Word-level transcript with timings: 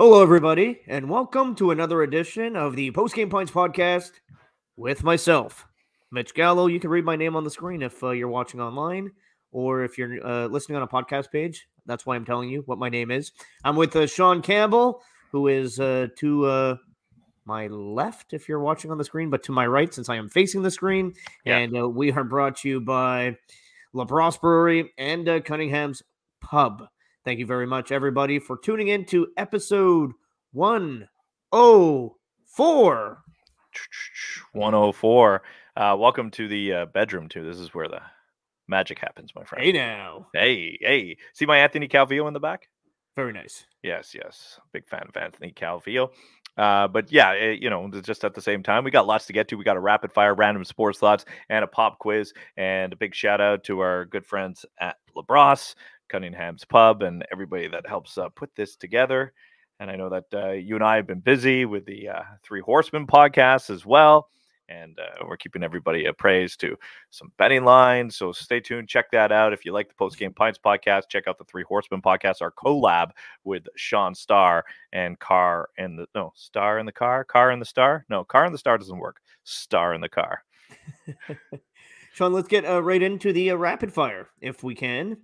Hello, 0.00 0.22
everybody, 0.22 0.80
and 0.86 1.10
welcome 1.10 1.56
to 1.56 1.72
another 1.72 2.04
edition 2.04 2.54
of 2.54 2.76
the 2.76 2.92
Post 2.92 3.16
Game 3.16 3.28
Pints 3.28 3.50
podcast 3.50 4.12
with 4.76 5.02
myself, 5.02 5.66
Mitch 6.12 6.34
Gallo. 6.34 6.68
You 6.68 6.78
can 6.78 6.90
read 6.90 7.04
my 7.04 7.16
name 7.16 7.34
on 7.34 7.42
the 7.42 7.50
screen 7.50 7.82
if 7.82 8.00
uh, 8.04 8.10
you're 8.10 8.28
watching 8.28 8.60
online 8.60 9.10
or 9.50 9.82
if 9.82 9.98
you're 9.98 10.24
uh, 10.24 10.46
listening 10.46 10.76
on 10.76 10.82
a 10.82 10.86
podcast 10.86 11.32
page. 11.32 11.66
That's 11.84 12.06
why 12.06 12.14
I'm 12.14 12.24
telling 12.24 12.48
you 12.48 12.62
what 12.66 12.78
my 12.78 12.88
name 12.88 13.10
is. 13.10 13.32
I'm 13.64 13.74
with 13.74 13.96
uh, 13.96 14.06
Sean 14.06 14.40
Campbell, 14.40 15.02
who 15.32 15.48
is 15.48 15.80
uh, 15.80 16.06
to 16.18 16.46
uh, 16.46 16.76
my 17.44 17.66
left 17.66 18.34
if 18.34 18.48
you're 18.48 18.60
watching 18.60 18.92
on 18.92 18.98
the 18.98 19.04
screen, 19.04 19.30
but 19.30 19.42
to 19.42 19.52
my 19.52 19.66
right 19.66 19.92
since 19.92 20.08
I 20.08 20.14
am 20.14 20.28
facing 20.28 20.62
the 20.62 20.70
screen. 20.70 21.12
Yeah. 21.44 21.58
And 21.58 21.76
uh, 21.76 21.88
we 21.88 22.12
are 22.12 22.22
brought 22.22 22.58
to 22.58 22.68
you 22.68 22.80
by 22.80 23.36
LaBrosse 23.96 24.40
Brewery 24.40 24.92
and 24.96 25.28
uh, 25.28 25.40
Cunningham's 25.40 26.04
Pub. 26.40 26.86
Thank 27.28 27.40
you 27.40 27.46
very 27.46 27.66
much, 27.66 27.92
everybody, 27.92 28.38
for 28.38 28.56
tuning 28.56 28.88
in 28.88 29.04
to 29.04 29.28
episode 29.36 30.12
104. 30.52 33.22
104. 34.52 35.42
Uh, 35.76 35.96
welcome 35.98 36.30
to 36.30 36.48
the 36.48 36.72
uh, 36.72 36.86
bedroom, 36.86 37.28
too. 37.28 37.44
This 37.44 37.58
is 37.58 37.74
where 37.74 37.86
the 37.86 38.00
magic 38.66 38.98
happens, 38.98 39.34
my 39.34 39.44
friend. 39.44 39.62
Hey, 39.62 39.72
now. 39.72 40.28
Hey, 40.32 40.78
hey. 40.80 41.18
See 41.34 41.44
my 41.44 41.58
Anthony 41.58 41.86
Calvillo 41.86 42.26
in 42.28 42.32
the 42.32 42.40
back? 42.40 42.70
Very 43.14 43.34
nice. 43.34 43.66
Yes, 43.82 44.14
yes. 44.14 44.58
Big 44.72 44.88
fan 44.88 45.04
of 45.06 45.14
Anthony 45.14 45.52
Calvillo. 45.52 46.12
Uh, 46.56 46.88
but 46.88 47.12
yeah, 47.12 47.32
eh, 47.32 47.56
you 47.60 47.68
know, 47.68 47.90
just 48.00 48.24
at 48.24 48.34
the 48.34 48.40
same 48.40 48.62
time, 48.62 48.84
we 48.84 48.90
got 48.90 49.06
lots 49.06 49.26
to 49.26 49.34
get 49.34 49.48
to. 49.48 49.56
We 49.56 49.64
got 49.64 49.76
a 49.76 49.80
rapid 49.80 50.12
fire 50.12 50.34
random 50.34 50.64
sports 50.64 50.98
thoughts 50.98 51.26
and 51.50 51.62
a 51.62 51.68
pop 51.68 51.98
quiz, 51.98 52.32
and 52.56 52.92
a 52.92 52.96
big 52.96 53.14
shout 53.14 53.40
out 53.40 53.64
to 53.64 53.80
our 53.80 54.06
good 54.06 54.24
friends 54.24 54.64
at 54.80 54.96
LaBrosse, 55.14 55.74
Cunningham's 56.08 56.64
Pub, 56.64 57.02
and 57.02 57.24
everybody 57.30 57.68
that 57.68 57.86
helps 57.86 58.18
uh, 58.18 58.28
put 58.30 58.54
this 58.54 58.76
together. 58.76 59.32
And 59.80 59.90
I 59.90 59.96
know 59.96 60.08
that 60.08 60.24
uh, 60.34 60.50
you 60.52 60.74
and 60.74 60.84
I 60.84 60.96
have 60.96 61.06
been 61.06 61.20
busy 61.20 61.64
with 61.64 61.86
the 61.86 62.08
uh, 62.08 62.22
Three 62.42 62.60
Horsemen 62.60 63.06
podcast 63.06 63.70
as 63.70 63.86
well. 63.86 64.28
And 64.70 64.98
uh, 64.98 65.24
we're 65.26 65.38
keeping 65.38 65.62
everybody 65.62 66.06
appraised 66.06 66.60
to 66.60 66.76
some 67.08 67.32
betting 67.38 67.64
lines. 67.64 68.16
So 68.16 68.32
stay 68.32 68.60
tuned. 68.60 68.88
Check 68.88 69.10
that 69.12 69.32
out. 69.32 69.54
If 69.54 69.64
you 69.64 69.72
like 69.72 69.88
the 69.88 69.94
Post 69.94 70.18
Game 70.18 70.34
Pints 70.34 70.58
podcast, 70.62 71.04
check 71.08 71.26
out 71.26 71.38
the 71.38 71.44
Three 71.44 71.62
Horsemen 71.62 72.02
podcast, 72.02 72.42
our 72.42 72.52
collab 72.52 73.12
with 73.44 73.66
Sean 73.76 74.14
Starr 74.14 74.64
and 74.92 75.18
Car 75.18 75.70
and 75.78 75.98
the 75.98 76.06
no 76.14 76.32
Star 76.34 76.78
in 76.78 76.84
the 76.84 76.92
Car, 76.92 77.24
Car 77.24 77.50
in 77.50 77.60
the 77.60 77.64
Star. 77.64 78.04
No, 78.10 78.24
Car 78.24 78.44
in 78.44 78.52
the 78.52 78.58
Star 78.58 78.76
doesn't 78.76 78.98
work. 78.98 79.22
Star 79.44 79.94
in 79.94 80.02
the 80.02 80.08
Car. 80.08 80.44
Sean, 82.12 82.32
let's 82.34 82.48
get 82.48 82.66
uh, 82.66 82.82
right 82.82 83.00
into 83.00 83.32
the 83.32 83.52
uh, 83.52 83.56
rapid 83.56 83.92
fire 83.92 84.28
if 84.42 84.62
we 84.62 84.74
can. 84.74 85.16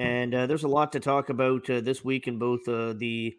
And 0.00 0.34
uh, 0.34 0.46
there's 0.46 0.64
a 0.64 0.68
lot 0.68 0.92
to 0.92 1.00
talk 1.00 1.28
about 1.28 1.68
uh, 1.68 1.80
this 1.80 2.04
week 2.04 2.26
in 2.26 2.38
both 2.38 2.66
uh, 2.66 2.94
the 2.94 3.36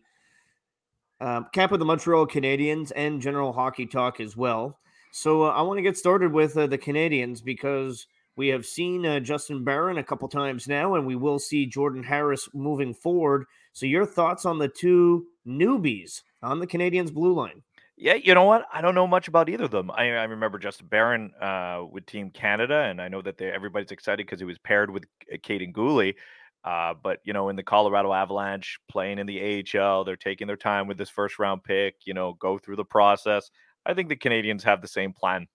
uh, 1.19 1.41
camp 1.53 1.71
of 1.71 1.79
the 1.79 1.85
Montreal 1.85 2.27
Canadiens 2.27 2.91
and 2.95 3.21
general 3.21 3.53
hockey 3.53 3.85
talk 3.85 4.19
as 4.19 4.37
well. 4.37 4.77
So 5.11 5.43
uh, 5.43 5.49
I 5.49 5.61
want 5.61 5.77
to 5.77 5.83
get 5.83 5.97
started 5.97 6.31
with 6.31 6.57
uh, 6.57 6.67
the 6.67 6.77
Canadiens 6.77 7.43
because 7.43 8.07
we 8.35 8.47
have 8.49 8.65
seen 8.65 9.05
uh, 9.05 9.19
Justin 9.19 9.63
Barron 9.63 9.97
a 9.97 10.03
couple 10.03 10.27
times 10.27 10.67
now, 10.67 10.95
and 10.95 11.05
we 11.05 11.15
will 11.15 11.39
see 11.39 11.65
Jordan 11.65 12.03
Harris 12.03 12.47
moving 12.53 12.93
forward. 12.93 13.45
So 13.73 13.85
your 13.85 14.05
thoughts 14.05 14.45
on 14.45 14.57
the 14.57 14.67
two 14.67 15.25
newbies 15.47 16.21
on 16.41 16.59
the 16.59 16.67
Canadiens 16.67 17.13
blue 17.13 17.33
line? 17.33 17.61
Yeah, 17.97 18.15
you 18.15 18.33
know 18.33 18.45
what? 18.45 18.65
I 18.73 18.81
don't 18.81 18.95
know 18.95 19.05
much 19.05 19.27
about 19.27 19.47
either 19.47 19.65
of 19.65 19.71
them. 19.71 19.91
I, 19.91 20.05
I 20.09 20.23
remember 20.23 20.57
Justin 20.57 20.87
Barron 20.87 21.31
uh, 21.39 21.83
with 21.91 22.05
Team 22.07 22.31
Canada, 22.31 22.81
and 22.81 22.99
I 22.99 23.09
know 23.09 23.21
that 23.21 23.37
they, 23.37 23.51
everybody's 23.51 23.91
excited 23.91 24.25
because 24.25 24.39
he 24.39 24.45
was 24.45 24.57
paired 24.57 24.89
with 24.89 25.05
Caden 25.43 25.71
Guhle. 25.71 26.15
Uh, 26.63 26.93
but 27.01 27.19
you 27.23 27.33
know, 27.33 27.49
in 27.49 27.55
the 27.55 27.63
Colorado 27.63 28.13
Avalanche, 28.13 28.79
playing 28.89 29.19
in 29.19 29.25
the 29.25 29.63
AHL, 29.75 30.03
they're 30.03 30.15
taking 30.15 30.47
their 30.47 30.57
time 30.57 30.87
with 30.87 30.97
this 30.97 31.09
first 31.09 31.39
round 31.39 31.63
pick. 31.63 31.95
You 32.05 32.13
know, 32.13 32.33
go 32.33 32.57
through 32.57 32.75
the 32.75 32.85
process. 32.85 33.49
I 33.85 33.93
think 33.93 34.09
the 34.09 34.15
Canadiens 34.15 34.61
have 34.63 34.81
the 34.81 34.87
same 34.87 35.11
plan 35.13 35.47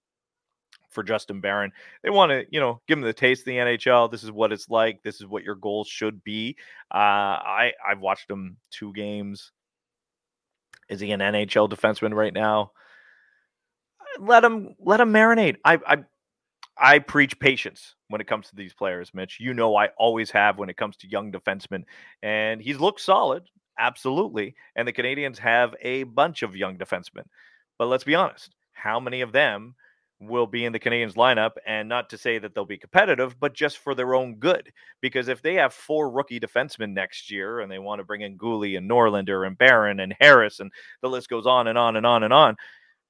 for 0.91 1.05
Justin 1.05 1.41
Barron. 1.41 1.71
They 2.03 2.11
want 2.11 2.31
to, 2.31 2.45
you 2.51 2.59
know, 2.59 2.81
give 2.89 2.99
him 2.99 3.05
the 3.05 3.13
taste 3.13 3.43
of 3.43 3.47
the 3.47 3.57
NHL. 3.57 4.11
This 4.11 4.25
is 4.25 4.33
what 4.33 4.53
it's 4.53 4.69
like. 4.69 5.03
This 5.03 5.21
is 5.21 5.27
what 5.27 5.45
your 5.45 5.55
goals 5.55 5.89
should 5.89 6.25
be. 6.25 6.57
Uh, 6.93 6.97
I 6.97 7.73
I've 7.87 8.01
watched 8.01 8.29
him 8.31 8.57
two 8.71 8.93
games. 8.93 9.53
Is 10.89 11.01
he 11.01 11.13
an 11.13 11.21
NHL 11.21 11.69
defenseman 11.69 12.15
right 12.15 12.33
now? 12.33 12.73
Let 14.19 14.45
him 14.45 14.75
let 14.81 15.01
him 15.01 15.13
marinate. 15.13 15.57
I 15.65 15.79
I 15.87 16.05
I 16.79 16.99
preach 16.99 17.39
patience 17.39 17.95
when 18.09 18.21
it 18.21 18.27
comes 18.27 18.49
to 18.49 18.57
these 18.57 18.75
players, 18.75 19.13
Mitch. 19.15 19.39
You 19.41 19.55
know 19.55 19.77
I 19.77 19.89
always 19.97 20.31
have 20.33 20.59
when 20.59 20.69
it 20.69 20.77
comes 20.77 20.97
to 20.99 21.11
young 21.11 21.33
defensemen, 21.33 21.85
and 22.23 22.61
he's 22.61 22.79
looked 22.79 23.01
solid, 23.01 23.45
absolutely. 23.79 24.55
And 24.75 24.87
the 24.87 24.93
Canadiens 24.93 25.39
have 25.39 25.75
a 25.81 26.03
bunch 26.05 26.43
of 26.43 26.57
young 26.57 26.77
defensemen, 26.77 27.25
but 27.79 27.87
let's 27.87 28.05
be 28.05 28.15
honest, 28.15 28.55
how 28.73 29.01
many 29.01 29.23
of 29.23 29.33
them 29.33 29.75
will 30.21 30.47
be 30.47 30.65
in 30.65 30.73
the 30.73 30.79
Canadiens 30.79 31.15
lineup? 31.15 31.53
And 31.67 31.89
not 31.89 32.11
to 32.11 32.19
say 32.19 32.39
that 32.39 32.55
they'll 32.55 32.65
be 32.65 32.79
competitive, 32.79 33.39
but 33.41 33.55
just 33.55 33.79
for 33.79 33.95
their 33.95 34.15
own 34.15 34.37
good. 34.37 34.71
Because 35.01 35.29
if 35.29 35.43
they 35.43 35.55
have 35.55 35.75
four 35.75 36.11
rookie 36.11 36.41
defensemen 36.41 36.93
next 36.93 37.31
year, 37.31 37.61
and 37.61 37.71
they 37.71 37.79
want 37.79 38.01
to 38.01 38.05
bring 38.05 38.21
in 38.21 38.39
Guhle 38.39 38.77
and 38.77 38.91
Norlinder 38.91 39.47
and 39.47 39.59
Barron 39.59 40.01
and 40.01 40.15
Harris, 40.21 40.61
and 40.61 40.71
the 41.03 41.09
list 41.09 41.29
goes 41.29 41.47
on 41.47 41.69
and 41.69 41.79
on 41.79 41.97
and 41.97 42.07
on 42.07 42.23
and 42.23 42.33
on. 42.33 42.57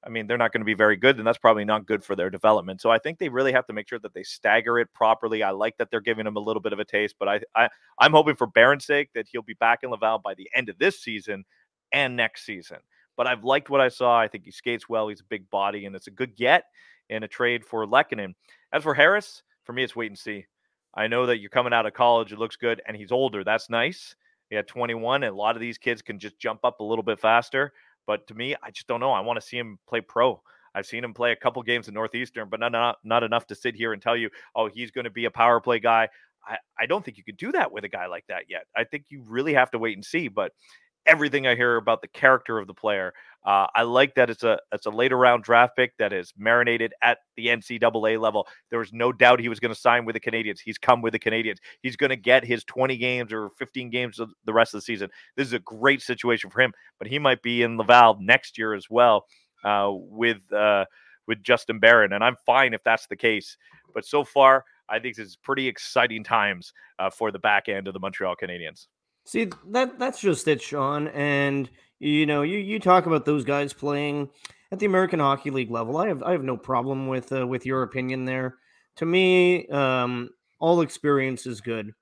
I 0.07 0.09
mean, 0.09 0.29
they're 0.29 0.39
not 0.39 0.53
going 0.53 0.61
to 0.61 0.67
be 0.67 0.75
very 0.75 0.97
good, 0.97 1.19
and 1.19 1.27
that's 1.27 1.37
probably 1.37 1.65
not 1.65 1.85
good 1.85 2.05
for 2.05 2.15
their 2.15 2.31
development. 2.31 2.81
So 2.81 2.91
I 2.91 2.99
think 2.99 3.19
they 3.19 3.29
really 3.29 3.51
have 3.53 3.67
to 3.67 3.73
make 3.73 3.89
sure 3.89 3.99
that 3.99 4.15
they 4.15 4.23
stagger 4.23 4.79
it 4.79 4.93
properly. 4.95 5.43
I 5.43 5.51
like 5.51 5.77
that 5.79 5.91
they're 5.91 6.01
giving 6.01 6.27
him 6.27 6.37
a 6.37 6.41
little 6.41 6.63
bit 6.63 6.73
of 6.73 6.79
a 6.79 6.85
taste, 6.85 7.17
but 7.19 7.29
I, 7.29 7.41
I 7.57 7.69
I'm 7.99 8.13
hoping 8.13 8.37
for 8.37 8.47
Barron's 8.47 8.87
sake 8.87 9.11
that 9.15 9.27
he'll 9.27 9.43
be 9.43 9.55
back 9.55 9.81
in 9.83 9.91
Laval 9.91 10.21
by 10.21 10.35
the 10.35 10.49
end 10.55 10.69
of 10.69 10.79
this 10.79 11.01
season 11.01 11.45
and 11.93 12.15
next 12.15 12.47
season. 12.47 12.79
But 13.17 13.27
I've 13.27 13.45
liked 13.45 13.69
what 13.69 13.81
I 13.81 13.89
saw. 13.89 14.17
I 14.19 14.29
think 14.29 14.45
he 14.45 14.53
skates 14.53 14.89
well. 14.89 15.09
He's 15.09 15.21
a 15.21 15.25
big 15.25 15.51
body, 15.51 15.87
and 15.87 15.97
it's 15.97 16.07
a 16.07 16.13
good 16.13 16.37
get 16.37 16.65
in 17.09 17.25
a 17.25 17.29
trade 17.29 17.65
for 17.65 17.85
Lehkonen. 17.85 18.35
As 18.73 18.85
for 18.85 18.95
Harris, 18.95 19.43
for 19.65 19.73
me, 19.73 19.83
it's 19.83 19.97
wait 19.97 20.11
and 20.11 20.19
see. 20.19 20.47
I 20.95 21.09
know 21.09 21.27
that 21.27 21.39
you're 21.39 21.51
coming 21.51 21.73
out 21.73 21.87
of 21.87 21.95
college. 21.95 22.33
It 22.33 22.39
looks 22.39 22.57
good, 22.57 22.81
and 22.87 22.97
he's 22.97 23.13
older. 23.13 23.43
That's 23.43 23.69
nice. 23.69 24.15
He 24.51 24.57
had 24.57 24.69
21, 24.69 25.25
and 25.25 25.33
a 25.33 25.37
lot 25.37 25.57
of 25.57 25.61
these 25.61 25.79
kids 25.79 26.01
can 26.01 26.19
just 26.19 26.39
jump 26.39 26.61
up 26.65 26.79
a 26.79 26.85
little 26.85 27.03
bit 27.03 27.19
faster. 27.19 27.73
But 28.07 28.27
to 28.29 28.35
me, 28.35 28.55
I 28.63 28.71
just 28.71 28.87
don't 28.87 29.01
know. 29.01 29.13
I 29.13 29.21
want 29.21 29.41
to 29.41 29.47
see 29.47 29.59
him 29.59 29.79
play 29.89 30.01
pro. 30.01 30.41
I've 30.75 30.87
seen 30.87 31.03
him 31.03 31.15
play 31.15 31.33
a 31.33 31.37
couple 31.37 31.63
games 31.63 31.89
in 31.89 31.95
Northeastern, 31.95 32.49
but 32.51 32.61
not, 32.61 32.73
not, 32.73 32.99
not 33.03 33.23
enough 33.23 33.47
to 33.47 33.55
sit 33.55 33.75
here 33.75 33.93
and 33.93 34.03
tell 34.03 34.17
you, 34.17 34.29
oh, 34.55 34.69
he's 34.69 34.91
going 34.91 35.07
to 35.07 35.11
be 35.11 35.25
a 35.25 35.31
power 35.31 35.61
play 35.61 35.79
guy. 35.81 36.09
I, 36.47 36.59
I 36.79 36.87
don't 36.87 37.05
think 37.05 37.17
you 37.17 37.25
could 37.25 37.39
do 37.39 37.51
that 37.53 37.73
with 37.73 37.85
a 37.85 37.89
guy 37.89 38.07
like 38.07 38.25
that 38.29 38.45
yet. 38.49 38.65
I 38.77 38.85
think 38.85 39.07
you 39.09 39.23
really 39.27 39.55
have 39.55 39.71
to 39.71 39.79
wait 39.79 39.97
and 39.97 40.05
see. 40.05 40.29
But 40.29 40.53
everything 41.07 41.47
I 41.47 41.55
hear 41.55 41.77
about 41.77 42.03
the 42.03 42.09
character 42.09 42.59
of 42.59 42.67
the 42.67 42.75
player, 42.75 43.13
uh, 43.45 43.67
I 43.75 43.83
like 43.83 44.17
that 44.17 44.29
it's 44.29 44.43
a 44.43 44.59
it's 44.73 44.87
a 44.87 44.91
later 44.91 45.17
round 45.17 45.45
draft 45.45 45.77
pick 45.77 45.97
that 45.99 46.13
is 46.13 46.33
marinated 46.37 46.93
at 47.03 47.19
the 47.37 47.47
NCAA 47.47 48.21
level. 48.21 48.47
There 48.71 48.79
was 48.81 48.93
no 48.93 49.13
doubt 49.13 49.39
he 49.39 49.49
was 49.49 49.61
going 49.61 49.73
to 49.73 49.81
sign 49.81 50.05
with 50.05 50.15
the 50.15 50.21
Canadiens. 50.21 50.59
He's 50.65 50.79
come 50.79 51.01
with 51.01 51.13
the 51.13 51.19
Canadiens. 51.19 51.59
He's 51.81 51.97
going 51.97 52.11
to 52.11 52.17
get 52.17 52.45
his 52.45 52.65
20 52.65 52.97
games 52.97 53.33
or 53.33 53.51
15 53.59 53.89
games 53.91 54.19
of 54.19 54.31
the 54.45 54.53
rest 54.53 54.75
of 54.75 54.79
the 54.79 54.85
season. 54.85 55.11
This 55.37 55.47
is 55.47 55.53
a 55.53 55.61
great 55.61 56.03
situation 56.03 56.51
for 56.51 56.61
him. 56.61 56.73
But 56.99 57.07
he 57.07 57.21
might 57.21 57.41
be 57.41 57.63
in 57.63 57.77
Laval 57.77 58.19
next 58.21 58.59
year 58.59 58.75
as 58.75 58.91
well 58.91 59.27
uh, 59.65 59.91
with 59.93 60.41
uh, 60.53 60.87
with 61.29 61.43
Justin 61.43 61.79
Barron, 61.79 62.13
and 62.13 62.25
I'm 62.25 62.37
fine 62.47 62.75
if 62.75 62.83
that's 62.85 63.07
the 63.07 63.17
case. 63.17 63.57
But 63.95 64.05
so 64.05 64.25
far, 64.25 64.65
I 64.89 64.99
think 64.99 65.17
this 65.17 65.27
is 65.27 65.37
pretty 65.37 65.69
exciting 65.69 66.25
times 66.25 66.73
uh, 66.99 67.11
for 67.11 67.31
the 67.31 67.39
back 67.39 67.69
end 67.69 67.89
of 67.89 67.95
the 67.95 68.01
Montreal 68.01 68.35
Canadiens. 68.41 68.87
See 69.27 69.51
that 69.71 69.99
that's 69.99 70.21
just 70.21 70.47
it, 70.49 70.63
Sean. 70.63 71.09
And 71.09 71.69
you 71.99 72.27
know, 72.27 72.43
you 72.43 72.59
you 72.59 72.79
talk 72.79 73.07
about 73.07 73.25
those 73.25 73.45
guys 73.45 73.73
playing 73.73 74.31
at 74.71 74.79
the 74.79 74.87
American 74.87 75.19
Hockey 75.21 75.51
League 75.51 75.71
level. 75.71 75.97
I 75.97 76.09
have 76.09 76.23
I 76.23 76.33
have 76.33 76.45
no 76.45 76.57
problem 76.57 77.09
with 77.09 77.33
uh, 77.33 77.47
with 77.47 77.67
your 77.67 77.83
opinion 77.83 78.25
there. 78.25 78.57
To 78.97 79.07
me, 79.07 79.67
um, 79.69 80.31
all 80.61 80.81
experience 80.81 81.47
is 81.47 81.61
good. 81.61 81.93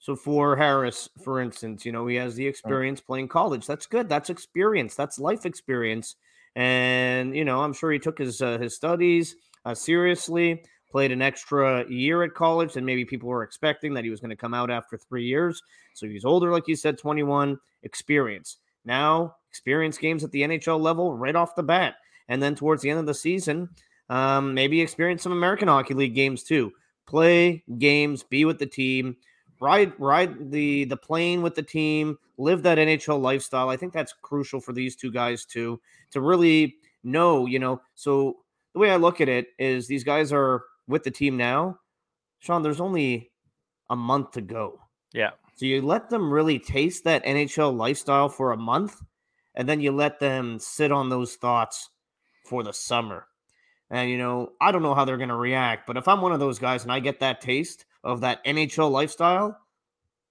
So 0.00 0.16
for 0.16 0.56
Harris, 0.56 1.08
for 1.24 1.40
instance, 1.40 1.86
you 1.86 1.92
know, 1.92 2.06
he 2.08 2.16
has 2.16 2.34
the 2.34 2.46
experience 2.48 3.00
playing 3.00 3.28
college. 3.28 3.66
That's 3.66 3.86
good. 3.86 4.08
That's 4.08 4.30
experience. 4.30 4.96
That's 4.96 5.20
life 5.20 5.46
experience. 5.46 6.16
And 6.56 7.36
you 7.36 7.44
know, 7.44 7.62
I'm 7.62 7.72
sure 7.72 7.92
he 7.92 8.00
took 8.00 8.18
his 8.18 8.42
uh, 8.42 8.58
his 8.58 8.74
studies 8.74 9.36
uh, 9.64 9.74
seriously. 9.74 10.64
Played 10.92 11.10
an 11.10 11.22
extra 11.22 11.88
year 11.90 12.22
at 12.22 12.34
college 12.34 12.74
than 12.74 12.84
maybe 12.84 13.04
people 13.04 13.28
were 13.28 13.42
expecting 13.42 13.94
that 13.94 14.04
he 14.04 14.10
was 14.10 14.20
going 14.20 14.30
to 14.30 14.36
come 14.36 14.54
out 14.54 14.70
after 14.70 14.96
three 14.96 15.24
years. 15.24 15.62
So 15.94 16.06
he's 16.06 16.24
older, 16.24 16.52
like 16.52 16.68
you 16.68 16.76
said, 16.76 16.98
21. 16.98 17.58
Experience 17.82 18.58
now, 18.84 19.36
experience 19.50 19.98
games 19.98 20.24
at 20.24 20.30
the 20.30 20.42
NHL 20.42 20.80
level 20.80 21.14
right 21.14 21.36
off 21.36 21.54
the 21.54 21.62
bat, 21.62 21.96
and 22.28 22.42
then 22.42 22.54
towards 22.54 22.82
the 22.82 22.90
end 22.90 22.98
of 22.98 23.06
the 23.06 23.14
season, 23.14 23.68
um, 24.08 24.54
maybe 24.54 24.80
experience 24.80 25.22
some 25.22 25.32
American 25.32 25.68
Hockey 25.68 25.94
League 25.94 26.14
games 26.14 26.42
too. 26.42 26.72
Play 27.06 27.64
games, 27.78 28.22
be 28.22 28.44
with 28.44 28.58
the 28.58 28.66
team, 28.66 29.16
ride 29.60 29.92
ride 29.98 30.50
the 30.50 30.84
the 30.84 30.96
plane 30.96 31.42
with 31.42 31.54
the 31.54 31.62
team, 31.62 32.18
live 32.38 32.62
that 32.64 32.78
NHL 32.78 33.20
lifestyle. 33.20 33.68
I 33.68 33.76
think 33.76 33.92
that's 33.92 34.14
crucial 34.22 34.60
for 34.60 34.72
these 34.72 34.96
two 34.96 35.12
guys 35.12 35.44
to 35.46 35.80
to 36.10 36.20
really 36.20 36.76
know, 37.04 37.46
you 37.46 37.58
know. 37.58 37.80
So 37.94 38.38
the 38.72 38.80
way 38.80 38.90
I 38.90 38.96
look 38.96 39.20
at 39.20 39.28
it 39.28 39.48
is 39.58 39.86
these 39.86 40.04
guys 40.04 40.32
are 40.32 40.62
with 40.86 41.04
the 41.04 41.10
team 41.10 41.36
now. 41.36 41.78
Sean, 42.38 42.62
there's 42.62 42.80
only 42.80 43.30
a 43.90 43.96
month 43.96 44.32
to 44.32 44.40
go. 44.40 44.80
Yeah. 45.12 45.30
So 45.54 45.66
you 45.66 45.82
let 45.82 46.10
them 46.10 46.32
really 46.32 46.58
taste 46.58 47.04
that 47.04 47.24
NHL 47.24 47.76
lifestyle 47.76 48.28
for 48.28 48.52
a 48.52 48.56
month, 48.56 49.00
and 49.54 49.68
then 49.68 49.80
you 49.80 49.92
let 49.92 50.18
them 50.18 50.58
sit 50.58 50.90
on 50.90 51.08
those 51.08 51.36
thoughts 51.36 51.90
for 52.46 52.62
the 52.62 52.72
summer. 52.72 53.26
And, 53.90 54.10
you 54.10 54.16
know, 54.16 54.52
I 54.60 54.72
don't 54.72 54.82
know 54.82 54.94
how 54.94 55.04
they're 55.04 55.18
going 55.18 55.28
to 55.28 55.36
react, 55.36 55.86
but 55.86 55.98
if 55.98 56.08
I'm 56.08 56.22
one 56.22 56.32
of 56.32 56.40
those 56.40 56.58
guys 56.58 56.82
and 56.82 56.90
I 56.90 57.00
get 57.00 57.20
that 57.20 57.42
taste 57.42 57.84
of 58.02 58.22
that 58.22 58.44
NHL 58.44 58.90
lifestyle, 58.90 59.58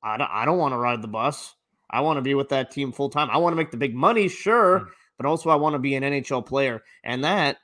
I 0.03 0.17
don't, 0.17 0.29
I 0.31 0.45
don't 0.45 0.57
want 0.57 0.73
to 0.73 0.77
ride 0.77 1.01
the 1.03 1.07
bus. 1.07 1.53
I 1.89 2.01
want 2.01 2.17
to 2.17 2.21
be 2.21 2.33
with 2.33 2.49
that 2.49 2.71
team 2.71 2.91
full 2.91 3.09
time. 3.09 3.29
I 3.29 3.37
want 3.37 3.53
to 3.53 3.57
make 3.57 3.69
the 3.69 3.77
big 3.77 3.93
money, 3.93 4.27
sure, 4.27 4.79
mm. 4.79 4.87
But 5.21 5.29
also 5.29 5.51
I 5.51 5.55
want 5.55 5.73
to 5.73 5.79
be 5.79 5.93
an 5.93 6.03
NHL 6.03 6.43
player. 6.43 6.81
And 7.03 7.23
that 7.23 7.57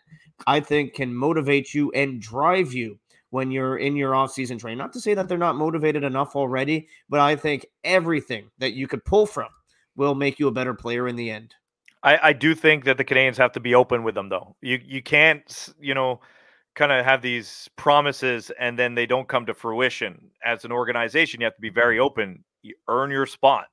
I 0.45 0.59
think 0.59 0.93
can 0.93 1.15
motivate 1.15 1.73
you 1.73 1.91
and 1.93 2.21
drive 2.21 2.71
you 2.71 2.99
when 3.31 3.49
you're 3.49 3.77
in 3.77 3.95
your 3.95 4.11
offseason 4.11 4.59
training. 4.59 4.77
Not 4.77 4.93
to 4.93 5.01
say 5.01 5.15
that 5.15 5.27
they're 5.27 5.39
not 5.39 5.55
motivated 5.55 6.03
enough 6.03 6.35
already, 6.35 6.87
but 7.09 7.19
I 7.19 7.35
think 7.35 7.65
everything 7.83 8.51
that 8.59 8.73
you 8.73 8.87
could 8.87 9.03
pull 9.05 9.25
from 9.25 9.49
will 9.95 10.13
make 10.13 10.37
you 10.37 10.47
a 10.47 10.51
better 10.51 10.75
player 10.75 11.07
in 11.07 11.15
the 11.15 11.31
end. 11.31 11.55
I, 12.03 12.19
I 12.29 12.33
do 12.33 12.53
think 12.53 12.85
that 12.85 12.97
the 12.97 13.03
Canadiens 13.03 13.37
have 13.37 13.53
to 13.53 13.59
be 13.59 13.73
open 13.73 14.03
with 14.03 14.13
them, 14.13 14.29
though. 14.29 14.55
You 14.61 14.79
you 14.85 15.01
can't, 15.01 15.69
you 15.79 15.95
know, 15.95 16.21
kind 16.75 16.91
of 16.91 17.03
have 17.03 17.23
these 17.23 17.67
promises 17.75 18.51
and 18.59 18.77
then 18.77 18.93
they 18.93 19.07
don't 19.07 19.27
come 19.27 19.47
to 19.47 19.53
fruition. 19.55 20.29
As 20.45 20.63
an 20.63 20.71
organization, 20.71 21.41
you 21.41 21.45
have 21.45 21.55
to 21.55 21.61
be 21.61 21.71
very 21.71 21.97
open. 21.97 22.43
You 22.61 22.75
earn 22.87 23.09
your 23.09 23.25
spot. 23.25 23.65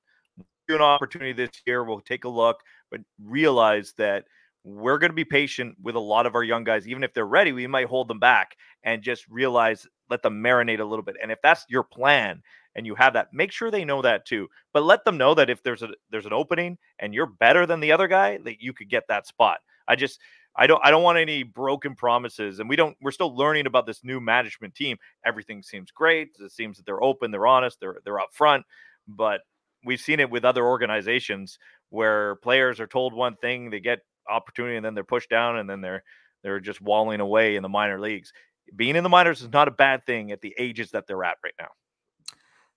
You 0.69 0.77
An 0.77 0.81
opportunity 0.81 1.35
this 1.35 1.51
year. 1.67 1.85
We'll 1.85 2.01
take 2.01 2.25
a 2.25 2.29
look, 2.29 2.63
but 2.95 3.01
realize 3.25 3.93
that 3.99 4.25
we're 4.63 4.99
going 4.99 5.11
to 5.11 5.17
be 5.17 5.25
patient 5.25 5.77
with 5.83 5.97
a 5.97 6.01
lot 6.01 6.27
of 6.27 6.37
our 6.37 6.45
young 6.45 6.63
guys. 6.63 6.87
Even 6.87 7.03
if 7.03 7.13
they're 7.13 7.27
ready, 7.27 7.51
we 7.51 7.67
might 7.67 7.89
hold 7.89 8.07
them 8.07 8.21
back 8.21 8.57
and 8.85 9.03
just 9.03 9.27
realize, 9.29 9.85
let 10.11 10.23
them 10.23 10.41
marinate 10.41 10.79
a 10.79 10.85
little 10.85 11.03
bit. 11.03 11.17
And 11.21 11.33
if 11.33 11.41
that's 11.43 11.65
your 11.69 11.83
plan 11.83 12.41
and 12.77 12.87
you 12.87 12.95
have 12.95 13.15
that, 13.15 13.33
make 13.33 13.51
sure 13.51 13.69
they 13.69 13.85
know 13.85 14.01
that 14.03 14.27
too. 14.27 14.47
But 14.73 14.85
let 14.85 15.05
them 15.05 15.19
know 15.19 15.35
that 15.35 15.51
if 15.51 15.61
there's 15.65 15.83
a 15.83 15.89
there's 16.11 16.25
an 16.25 16.33
opening 16.33 16.79
and 17.01 17.13
you're 17.13 17.27
better 17.27 17.67
than 17.67 17.81
the 17.81 17.91
other 17.91 18.07
guy, 18.07 18.39
that 18.45 18.63
you 18.63 18.73
could 18.73 18.89
get 18.89 19.09
that 19.09 19.27
spot. 19.27 19.59
I 19.89 19.97
just 19.97 20.21
I 20.55 20.69
don't 20.69 20.81
I 20.85 20.93
don't 20.93 21.03
want 21.03 21.19
any 21.19 21.43
broken 21.43 21.97
promises. 21.97 22.61
And 22.61 22.69
we 22.69 22.77
don't 22.77 22.97
we're 23.03 23.11
still 23.11 23.37
learning 23.37 23.67
about 23.67 23.87
this 23.87 24.05
new 24.05 24.21
management 24.21 24.77
team. 24.77 24.99
Everything 25.27 25.65
seems 25.65 25.91
great. 25.91 26.29
It 26.39 26.53
seems 26.53 26.77
that 26.77 26.87
they're 26.87 27.03
open, 27.03 27.33
they're 27.33 27.47
honest, 27.47 27.81
they're 27.81 27.99
they're 28.05 28.21
upfront. 28.21 28.63
But 29.09 29.41
we've 29.85 30.01
seen 30.01 30.21
it 30.21 30.31
with 30.31 30.45
other 30.45 30.65
organizations 30.65 31.59
where 31.95 32.37
players 32.37 32.81
are 32.81 32.87
told 32.87 33.15
one 33.15 33.37
thing, 33.37 33.71
they 33.71 33.81
get 33.81 34.01
opportunity 34.29 34.77
and 34.77 34.85
then 34.85 34.95
they're 34.95 35.05
pushed 35.05 35.31
down 35.31 35.59
and 35.59 35.71
then 35.71 35.81
they're 35.81 36.03
they're 36.43 36.61
just 36.61 36.83
walling 36.83 37.21
away 37.21 37.57
in 37.57 37.63
the 37.63 37.69
minor 37.69 37.99
leagues. 37.99 38.33
Being 38.77 38.97
in 38.97 39.03
the 39.03 39.09
minors 39.09 39.41
is 39.41 39.53
not 39.53 39.69
a 39.69 39.71
bad 39.71 40.05
thing 40.05 40.33
at 40.33 40.43
the 40.43 40.55
ages 40.59 40.91
that 40.91 41.07
they're 41.07 41.25
at 41.25 41.39
right 41.43 41.55
now. 41.59 41.69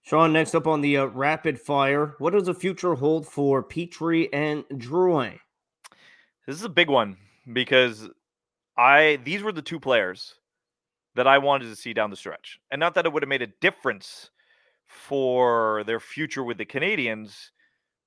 Sean, 0.03 0.31
next 0.31 0.55
up 0.55 0.67
on 0.67 0.79
the 0.79 0.97
uh, 0.97 1.05
rapid 1.05 1.59
fire, 1.59 2.15
what 2.19 2.31
does 2.31 2.45
the 2.45 2.53
future 2.53 2.95
hold 2.95 3.27
for 3.27 3.61
Petry 3.61 4.29
and 4.31 4.63
Drouin? 4.71 5.37
This 6.45 6.55
is 6.55 6.63
a 6.63 6.69
big 6.69 6.89
one 6.89 7.17
because 7.51 8.07
I 8.77 9.19
these 9.25 9.43
were 9.43 9.51
the 9.51 9.61
two 9.61 9.81
players 9.81 10.35
that 11.15 11.27
I 11.27 11.39
wanted 11.39 11.65
to 11.65 11.75
see 11.75 11.93
down 11.93 12.09
the 12.09 12.15
stretch, 12.15 12.59
and 12.71 12.79
not 12.79 12.93
that 12.95 13.05
it 13.05 13.11
would 13.11 13.23
have 13.23 13.29
made 13.29 13.41
a 13.41 13.51
difference 13.59 14.29
for 14.85 15.83
their 15.85 15.99
future 15.99 16.43
with 16.43 16.57
the 16.57 16.65
Canadiens, 16.65 17.49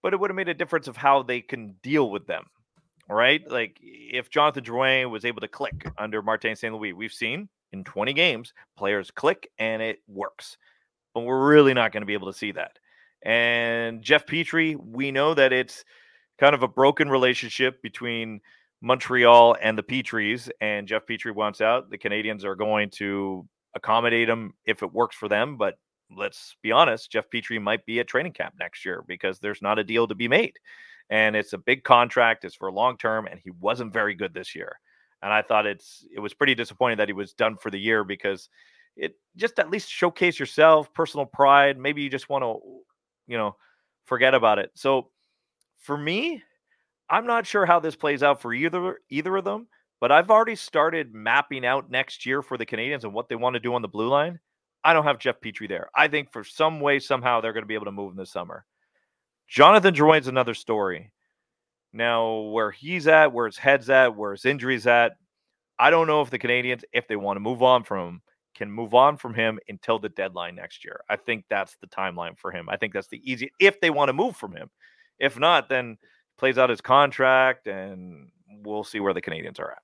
but 0.03 0.13
it 0.13 0.21
would 0.21 0.31
have 0.31 0.37
made 0.37 0.49
a 0.49 0.55
difference 0.55 0.89
of 0.89 0.97
how 0.97 1.23
they 1.23 1.41
can 1.41 1.75
deal 1.83 2.11
with 2.11 2.27
them 2.27 2.45
right? 3.11 3.43
Like 3.51 3.79
if 3.83 4.31
Jonathan 4.31 4.65
Drouin 4.65 5.11
was 5.11 5.25
able 5.25 5.41
to 5.41 5.49
click 5.49 5.91
under 5.99 6.23
Martin 6.23 6.57
St. 6.57 6.73
Louis, 6.73 6.93
we've 6.93 7.13
seen 7.13 7.49
in 7.73 7.85
20 7.85 8.13
games 8.13 8.55
players 8.77 9.11
click 9.11 9.51
and 9.59 9.83
it 9.83 9.99
works. 10.09 10.57
But 11.15 11.23
we're 11.23 11.49
really 11.49 11.75
not 11.75 11.93
going 11.93 12.03
to 12.03 12.07
be 12.07 12.15
able 12.15 12.33
to 12.33 12.39
see 12.39 12.53
that. 12.53 12.79
And 13.23 14.03
Jeff 14.03 14.27
Petry, 14.27 14.77
we 14.81 15.11
know 15.11 15.35
that 15.35 15.53
it's 15.53 15.85
kind 16.39 16.55
of 16.55 16.63
a 16.63 16.69
broken 16.69 17.11
relationship 17.11 17.83
between 17.83 18.41
Montreal 18.81 19.57
and 19.61 19.77
the 19.77 19.83
Petrys, 19.83 20.49
and 20.61 20.89
Jeff 20.89 21.05
Petry 21.05 21.35
wants 21.35 21.61
out. 21.61 21.91
The 21.91 21.99
Canadiens 21.99 22.45
are 22.45 22.55
going 22.55 22.89
to 22.93 23.47
accommodate 23.75 24.29
him 24.29 24.55
if 24.65 24.83
it 24.83 24.91
works 24.91 25.15
for 25.17 25.29
them. 25.29 25.59
But 25.59 25.75
let's 26.15 26.57
be 26.63 26.73
honest, 26.73 27.11
Jeff 27.11 27.31
Petry 27.33 27.61
might 27.61 27.87
be 27.87 28.01
at 28.01 28.09
training 28.09 28.33
camp 28.33 28.55
next 28.59 28.85
year 28.85 29.05
because 29.07 29.39
there's 29.39 29.63
not 29.63 29.79
a 29.79 29.85
deal 29.85 30.07
to 30.09 30.15
be 30.15 30.29
made 30.29 30.59
and 31.11 31.35
it's 31.35 31.53
a 31.53 31.59
big 31.59 31.83
contract. 31.83 32.45
It's 32.45 32.55
for 32.55 32.71
long 32.73 32.97
term, 32.97 33.27
and 33.27 33.41
he 33.43 33.51
wasn't 33.51 33.93
very 33.93 34.15
good 34.15 34.33
this 34.33 34.55
year. 34.55 34.79
And 35.23 35.33
I 35.33 35.43
thought 35.43 35.67
it's 35.67 36.07
it 36.15 36.21
was 36.21 36.33
pretty 36.33 36.55
disappointing 36.55 36.99
that 36.99 37.09
he 37.09 37.13
was 37.13 37.35
done 37.35 37.57
for 37.57 37.71
the 37.71 37.81
year 37.81 38.05
because 38.05 38.49
it 38.97 39.17
just 39.37 39.59
at 39.59 39.71
least 39.71 39.91
showcase 39.91 40.39
yourself, 40.39 40.95
personal 40.95 41.27
pride. 41.27 41.77
Maybe 41.79 42.03
you 42.03 42.09
just 42.09 42.29
want 42.29 42.45
to, 42.45 42.61
you 43.27 43.37
know, 43.37 43.57
forget 44.07 44.35
about 44.35 44.59
it. 44.59 44.71
So 44.75 45.11
for 45.79 45.99
me, 45.99 46.43
I'm 47.09 47.27
not 47.27 47.47
sure 47.47 47.67
how 47.67 47.81
this 47.81 47.97
plays 47.97 48.23
out 48.23 48.41
for 48.41 48.55
either 48.55 48.99
either 49.11 49.37
of 49.37 49.45
them, 49.45 49.67
but 50.01 50.13
I've 50.13 50.31
already 50.31 50.57
started 50.57 51.13
mapping 51.13 51.67
out 51.67 51.91
next 51.91 52.25
year 52.25 52.41
for 52.41 52.57
the 52.57 52.67
Canadiens 52.67 53.03
and 53.03 53.13
what 53.13 53.29
they 53.29 53.37
want 53.37 53.55
to 53.55 53.61
do 53.61 53.75
on 53.75 53.83
the 53.83 53.89
blue 53.89 54.09
line. 54.09 54.39
I 54.83 54.93
don't 54.93 55.05
have 55.05 55.19
Jeff 55.19 55.41
Petry 55.41 55.69
there. 55.69 55.91
I 55.95 56.09
think 56.09 56.33
for 56.33 56.45
some 56.45 56.81
way, 56.81 56.99
somehow, 56.99 57.41
they're 57.41 57.53
going 57.53 57.63
to 57.63 57.69
be 57.69 57.75
able 57.75 57.87
to 57.87 57.93
move 57.93 58.13
in 58.13 58.17
the 58.17 58.27
summer. 58.27 58.65
Jonathan 59.49 59.95
Drouin's 59.95 60.29
another 60.29 60.55
story. 60.55 61.13
Now, 61.93 62.41
where 62.53 62.71
he's 62.71 63.07
at, 63.09 63.33
where 63.33 63.47
his 63.47 63.57
head's 63.57 63.91
at, 63.91 64.15
where 64.17 64.33
his 64.33 64.45
injury's 64.45 64.87
at, 64.87 65.17
I 65.79 65.91
don't 65.91 66.07
know 66.07 66.23
if 66.23 66.31
the 66.31 66.39
Canadiens, 66.39 66.85
if 66.93 67.09
they 67.09 67.17
want 67.17 67.37
to 67.37 67.41
move 67.41 67.63
on 67.63 67.83
from 67.83 68.09
him, 68.09 68.23
can 68.55 68.71
move 68.71 68.95
on 68.95 69.17
from 69.17 69.35
him 69.35 69.59
until 69.69 69.99
the 69.99 70.11
deadline 70.11 70.55
next 70.55 70.85
year. 70.85 71.01
I 71.09 71.17
think 71.17 71.45
that's 71.49 71.77
the 71.81 71.87
timeline 71.87 72.39
for 72.39 72.53
him. 72.53 72.69
I 72.69 72.77
think 72.77 72.93
that's 72.93 73.09
the 73.09 73.21
easy 73.25 73.51
if 73.59 73.81
they 73.81 73.91
want 73.91 74.09
to 74.09 74.13
move 74.13 74.37
from 74.37 74.55
him. 74.55 74.71
If 75.19 75.39
not, 75.39 75.69
then 75.69 75.97
plays 76.39 76.59
out 76.59 76.71
his 76.71 76.81
contract 76.81 77.67
and 77.67 78.31
we'll 78.63 78.85
see 78.85 79.01
where 79.01 79.15
the 79.15 79.23
Canadiens 79.23 79.59
are 79.59 79.73
at. 79.73 79.83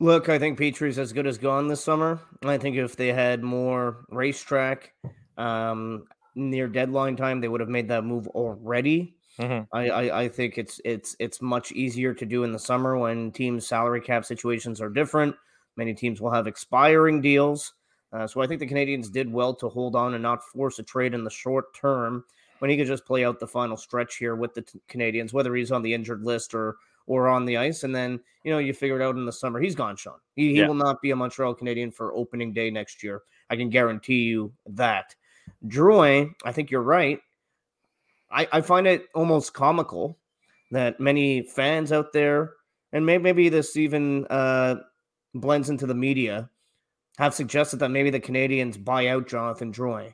Look, 0.00 0.28
I 0.28 0.38
think 0.38 0.58
Petry's 0.58 0.98
as 0.98 1.12
good 1.12 1.26
as 1.26 1.38
gone 1.38 1.66
this 1.66 1.82
summer. 1.82 2.20
I 2.44 2.56
think 2.56 2.76
if 2.76 2.94
they 2.94 3.12
had 3.12 3.42
more 3.42 4.04
racetrack, 4.10 4.92
um, 5.36 6.04
near 6.36 6.68
deadline 6.68 7.16
time, 7.16 7.40
they 7.40 7.48
would 7.48 7.60
have 7.60 7.68
made 7.68 7.88
that 7.88 8.04
move 8.04 8.28
already. 8.28 9.16
Mm-hmm. 9.40 9.76
I, 9.76 9.90
I, 9.90 10.22
I 10.22 10.28
think 10.28 10.58
it's 10.58 10.80
it's 10.84 11.14
it's 11.18 11.42
much 11.42 11.72
easier 11.72 12.14
to 12.14 12.26
do 12.26 12.44
in 12.44 12.52
the 12.52 12.58
summer 12.58 12.96
when 12.96 13.30
teams' 13.32 13.66
salary 13.66 14.00
cap 14.00 14.24
situations 14.24 14.80
are 14.80 14.88
different. 14.88 15.34
Many 15.76 15.94
teams 15.94 16.20
will 16.20 16.32
have 16.32 16.46
expiring 16.46 17.20
deals, 17.20 17.74
uh, 18.12 18.26
so 18.26 18.40
I 18.40 18.46
think 18.46 18.60
the 18.60 18.66
Canadiens 18.66 19.12
did 19.12 19.32
well 19.32 19.54
to 19.54 19.68
hold 19.68 19.94
on 19.94 20.14
and 20.14 20.22
not 20.22 20.44
force 20.44 20.78
a 20.78 20.82
trade 20.82 21.14
in 21.14 21.24
the 21.24 21.30
short 21.30 21.74
term 21.74 22.24
when 22.58 22.70
he 22.70 22.76
could 22.76 22.86
just 22.86 23.04
play 23.06 23.24
out 23.24 23.38
the 23.38 23.46
final 23.46 23.76
stretch 23.76 24.16
here 24.16 24.34
with 24.34 24.54
the 24.54 24.62
t- 24.62 24.80
Canadiens, 24.88 25.32
whether 25.32 25.54
he's 25.54 25.70
on 25.70 25.82
the 25.82 25.94
injured 25.94 26.24
list 26.24 26.52
or 26.54 26.76
or 27.08 27.26
on 27.26 27.46
the 27.46 27.56
ice. 27.56 27.82
And 27.82 27.94
then 27.94 28.20
you 28.44 28.52
know 28.52 28.58
you 28.58 28.72
figure 28.72 29.00
it 29.00 29.04
out 29.04 29.16
in 29.16 29.24
the 29.24 29.32
summer. 29.32 29.58
He's 29.58 29.74
gone, 29.74 29.96
Sean. 29.96 30.18
He, 30.36 30.52
he 30.52 30.58
yeah. 30.58 30.68
will 30.68 30.74
not 30.74 31.02
be 31.02 31.10
a 31.10 31.16
Montreal 31.16 31.54
Canadien 31.54 31.90
for 31.90 32.14
opening 32.14 32.52
day 32.52 32.70
next 32.70 33.02
year. 33.02 33.22
I 33.50 33.56
can 33.56 33.70
guarantee 33.70 34.22
you 34.22 34.52
that. 34.66 35.16
Drouin, 35.66 36.34
I 36.44 36.52
think 36.52 36.70
you're 36.70 36.82
right. 36.82 37.20
I, 38.30 38.46
I 38.52 38.60
find 38.60 38.86
it 38.86 39.06
almost 39.14 39.54
comical 39.54 40.18
that 40.70 41.00
many 41.00 41.42
fans 41.42 41.92
out 41.92 42.12
there, 42.12 42.52
and 42.92 43.06
maybe, 43.06 43.22
maybe 43.22 43.48
this 43.48 43.76
even 43.76 44.26
uh, 44.26 44.76
blends 45.34 45.70
into 45.70 45.86
the 45.86 45.94
media, 45.94 46.50
have 47.16 47.34
suggested 47.34 47.78
that 47.78 47.88
maybe 47.88 48.10
the 48.10 48.20
Canadiens 48.20 48.82
buy 48.82 49.08
out 49.08 49.26
Jonathan 49.26 49.72
Drouin. 49.72 50.12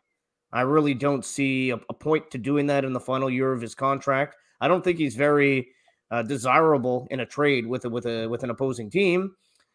I 0.53 0.61
really 0.61 0.95
don't 0.95 1.25
see 1.25 1.71
a, 1.71 1.81
a, 1.89 1.95
point 1.95 2.31
to 2.31 2.39
doing 2.39 2.67
that 2.67 2.85
in 2.85 2.93
the 2.93 3.01
final 3.01 3.29
year 3.29 3.53
of 3.53 3.61
his 3.61 3.75
contract. 3.75 4.37
I 4.61 4.69
don't 4.69 4.85
think 4.85 4.99
he's 4.99 5.17
very 5.17 5.69
uh, 6.11 6.23
desirable 6.23 7.07
in 7.11 7.21
a 7.21 7.27
trade 7.27 7.67
with 7.67 7.85
a, 7.85 7.91
with 7.91 8.07
a 8.07 8.27
with 8.27 8.43
an 8.43 8.51
opposing 8.51 8.91
team, 8.91 9.35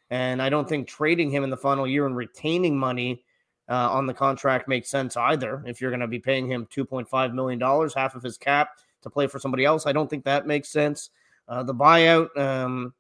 and 0.10 0.42
I 0.42 0.50
don't 0.50 0.68
think 0.68 0.88
trading 0.88 1.30
him 1.30 1.44
in 1.44 1.50
the 1.50 1.58
final 1.58 1.88
year 1.88 2.06
and 2.06 2.16
retaining 2.16 2.78
money 2.78 3.24
uh, 3.70 3.90
on 3.92 4.08
the 4.08 4.14
contract 4.14 4.68
makes 4.68 4.90
sense 4.90 5.16
either. 5.16 5.64
If 5.66 5.80
you're 5.80 5.92
going 5.92 6.00
to 6.00 6.08
be 6.08 6.20
paying 6.20 6.50
him 6.50 6.68
$2.5 6.76 7.34
million, 7.34 7.90
half 7.96 8.16
of 8.16 8.24
his 8.24 8.38
cap 8.38 8.70
to 9.04 9.10
play 9.10 9.28
for 9.28 9.40
somebody 9.40 9.64
else, 9.64 9.86
I 9.86 9.92
don't 9.92 10.10
think 10.10 10.26
that 10.26 10.48
makes 10.48 10.70
sense. 10.70 11.12
Uh, 11.48 11.64
the 11.64 11.74
buyout, 11.74 12.36
um, 12.38 12.94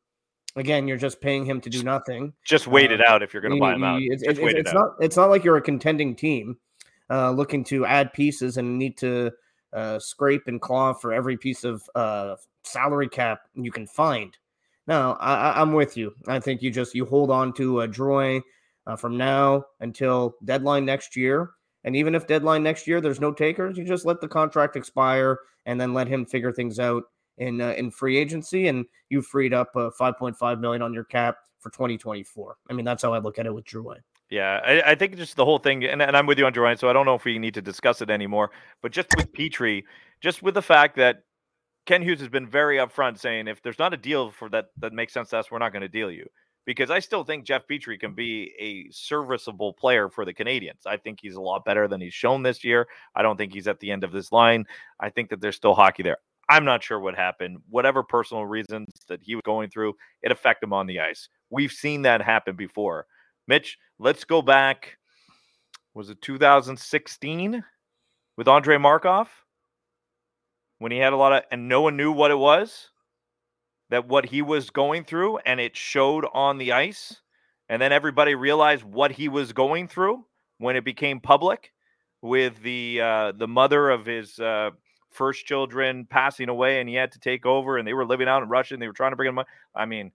again, 0.56 0.88
you're 0.88 0.98
just 0.98 1.22
paying 1.22 1.46
him 1.46 1.60
to 1.62 1.70
do 1.70 1.84
nothing. 1.84 2.34
Just 2.46 2.68
wait 2.68 2.92
it 2.92 3.02
out 3.02 3.24
if 3.24 3.34
you're 3.34 3.42
going 3.42 3.56
to 3.56 3.60
buy 3.60 3.74
him 3.74 3.84
out. 3.84 4.00
It's, 4.02 4.24
it's, 4.24 4.40
it's 4.42 4.74
not. 4.74 4.96
It's 5.00 5.18
not 5.18 5.30
like 5.30 5.44
you're 5.44 5.58
a 5.58 5.62
contending 5.62 6.16
team 6.16 6.58
uh, 7.10 7.32
looking 7.32 7.64
to 7.66 7.86
add 7.86 8.14
pieces 8.14 8.58
and 8.58 8.78
need 8.78 8.98
to 8.98 9.32
uh, 9.74 10.00
scrape 10.00 10.48
and 10.48 10.62
claw 10.62 10.94
for 10.94 11.14
every 11.14 11.38
piece 11.38 11.64
of 11.64 11.84
uh, 11.96 12.36
salary 12.70 13.10
cap 13.10 13.42
you 13.54 13.72
can 13.72 13.88
find. 13.88 14.38
No, 14.88 15.18
I, 15.20 15.62
am 15.62 15.74
with 15.74 15.96
you. 15.96 16.14
I 16.28 16.40
think 16.40 16.62
you 16.62 16.72
just 16.72 16.96
you 16.96 17.06
hold 17.06 17.30
on 17.30 17.54
to 17.54 17.82
a 17.82 17.88
Drouin 17.88 18.42
uh, 18.88 18.96
from 18.96 19.18
now 19.18 19.66
until 19.82 20.36
deadline 20.46 20.86
next 20.86 21.16
year. 21.16 21.52
And 21.84 21.96
even 21.96 22.16
if 22.16 22.28
deadline 22.28 22.64
next 22.64 22.88
year 22.88 23.00
there's 23.00 23.22
no 23.22 23.32
takers, 23.32 23.78
you 23.78 23.84
just 23.84 24.06
let 24.06 24.20
the 24.20 24.28
contract 24.28 24.76
expire 24.76 25.40
and 25.66 25.80
then 25.80 25.94
let 25.94 26.08
him 26.08 26.26
figure 26.26 26.52
things 26.52 26.80
out 26.80 27.04
in 27.38 27.62
uh, 27.62 27.74
in 27.78 27.90
free 27.92 28.18
agency, 28.18 28.68
and 28.68 28.86
you 29.10 29.22
freed 29.22 29.54
up 29.54 29.70
uh, 29.76 29.90
5.5 30.00 30.60
million 30.60 30.82
on 30.82 30.94
your 30.94 31.06
cap 31.06 31.38
for 31.60 31.70
2024. 31.70 32.58
I 32.70 32.74
mean, 32.74 32.86
that's 32.86 33.04
how 33.04 33.14
I 33.14 33.20
look 33.20 33.40
at 33.40 33.46
it 33.46 33.54
with 33.54 33.66
Drouin. 33.66 34.00
Yeah, 34.30 34.60
I, 34.64 34.92
I, 34.92 34.96
think 34.96 35.18
just 35.18 35.36
the 35.36 35.46
whole 35.46 35.58
thing, 35.58 35.84
and, 35.86 36.04
and 36.04 36.16
I'm 36.16 36.28
with 36.28 36.38
you 36.38 36.46
on 36.46 36.54
Drouin, 36.54 36.78
so 36.78 36.88
I 36.88 36.94
don't 36.94 37.06
know 37.06 37.16
if 37.16 37.26
we 37.26 37.40
need 37.40 37.56
to 37.56 37.64
discuss 37.64 38.02
it 38.02 38.12
anymore. 38.12 38.52
But 38.82 38.92
just 38.92 39.08
with 39.18 39.32
Petry, 39.34 39.84
just 40.22 40.44
with 40.44 40.54
the 40.54 40.62
fact 40.62 40.96
that 40.98 41.24
Kent 41.86 42.04
Hughes 42.04 42.20
has 42.20 42.30
been 42.30 42.48
very 42.48 42.78
upfront 42.78 43.20
saying 43.20 43.48
if 43.48 43.62
there's 43.62 43.80
not 43.80 43.94
a 43.94 43.98
deal 43.98 44.32
for 44.32 44.50
that 44.50 44.68
that 44.78 44.94
makes 44.94 45.14
sense 45.14 45.30
to 45.30 45.38
us, 45.38 45.50
we're 45.50 45.60
not 45.60 45.72
going 45.72 45.82
to 45.82 45.88
deal 45.88 46.12
you. 46.12 46.28
Because 46.66 46.92
I 46.92 47.00
still 47.00 47.24
think 47.24 47.46
Jeff 47.46 47.64
Petry 47.68 48.00
can 48.00 48.14
be 48.14 48.54
a 48.60 48.92
serviceable 48.92 49.74
player 49.74 50.08
for 50.08 50.24
the 50.24 50.34
Canadiens. 50.34 50.86
I 50.86 50.98
think 50.98 51.20
he's 51.20 51.36
a 51.36 51.42
lot 51.42 51.66
better 51.66 51.88
than 51.88 52.00
he's 52.00 52.14
shown 52.14 52.44
this 52.44 52.64
year. 52.64 52.88
I 53.16 53.24
don't 53.24 53.38
think 53.38 53.54
he's 53.54 53.68
at 53.68 53.80
the 53.80 53.90
end 53.90 54.04
of 54.04 54.12
this 54.12 54.32
line. 54.32 54.66
I 55.00 55.10
think 55.10 55.30
that 55.30 55.42
there's 55.42 55.56
still 55.56 55.74
hockey 55.74 56.04
there. 56.04 56.18
I'm 56.48 56.66
not 56.66 56.84
sure 56.84 57.00
what 57.00 57.16
happened. 57.16 57.60
Whatever 57.70 58.04
personal 58.04 58.46
reasons 58.46 58.88
that 59.08 59.22
he 59.24 59.36
was 59.36 59.44
going 59.46 59.70
through, 59.70 59.96
it 60.22 60.32
affected 60.32 60.66
him 60.68 60.74
on 60.74 60.86
the 60.86 61.00
ice. 61.00 61.30
We've 61.50 61.72
seen 61.72 62.04
that 62.04 62.22
happen 62.22 62.56
before. 62.56 63.08
Mitch, 63.48 63.78
let's 63.98 64.24
go 64.24 64.42
back. 64.42 64.98
Was 65.94 66.10
it 66.10 66.22
2016 66.22 67.64
with 68.38 68.48
Andrei 68.48 68.78
Markov? 68.78 69.30
When 70.80 70.92
he 70.92 70.98
had 70.98 71.14
a 71.14 71.18
lot 71.18 71.34
of 71.34 71.44
and 71.52 71.70
no 71.70 71.82
one 71.82 71.96
knew 71.96 72.12
what 72.12 72.32
it 72.32 72.38
was 72.38 72.90
that 73.90 74.08
what 74.08 74.26
he 74.26 74.42
was 74.42 74.70
going 74.70 75.04
through 75.04 75.38
and 75.40 75.60
it 75.60 75.76
showed 75.76 76.26
on 76.34 76.58
the 76.58 76.72
ice 76.72 77.22
and 77.68 77.82
then 77.82 77.92
everybody 77.92 78.34
realized 78.34 78.84
what 78.84 79.12
he 79.12 79.30
was 79.30 79.54
going 79.54 79.88
through 79.88 80.26
when 80.58 80.76
it 80.76 80.84
became 80.84 81.20
public 81.20 81.72
with 82.22 82.62
the 82.64 83.00
uh, 83.02 83.32
the 83.34 83.48
mother 83.48 83.90
of 83.90 84.06
his 84.06 84.40
uh, 84.40 84.72
first 85.12 85.46
children 85.46 86.06
passing 86.06 86.50
away 86.50 86.80
and 86.80 86.90
he 86.90 86.96
had 86.96 87.12
to 87.12 87.20
take 87.20 87.46
over 87.46 87.78
and 87.78 87.88
they 87.88 87.94
were 87.94 88.06
living 88.06 88.28
out 88.28 88.44
in 88.44 88.50
Russia 88.50 88.74
and 88.74 88.82
they 88.82 88.88
were 88.88 88.94
trying 88.94 89.12
to 89.12 89.16
bring 89.16 89.30
him 89.30 89.40
up. 89.40 89.48
I 89.76 89.86
mean 89.86 90.12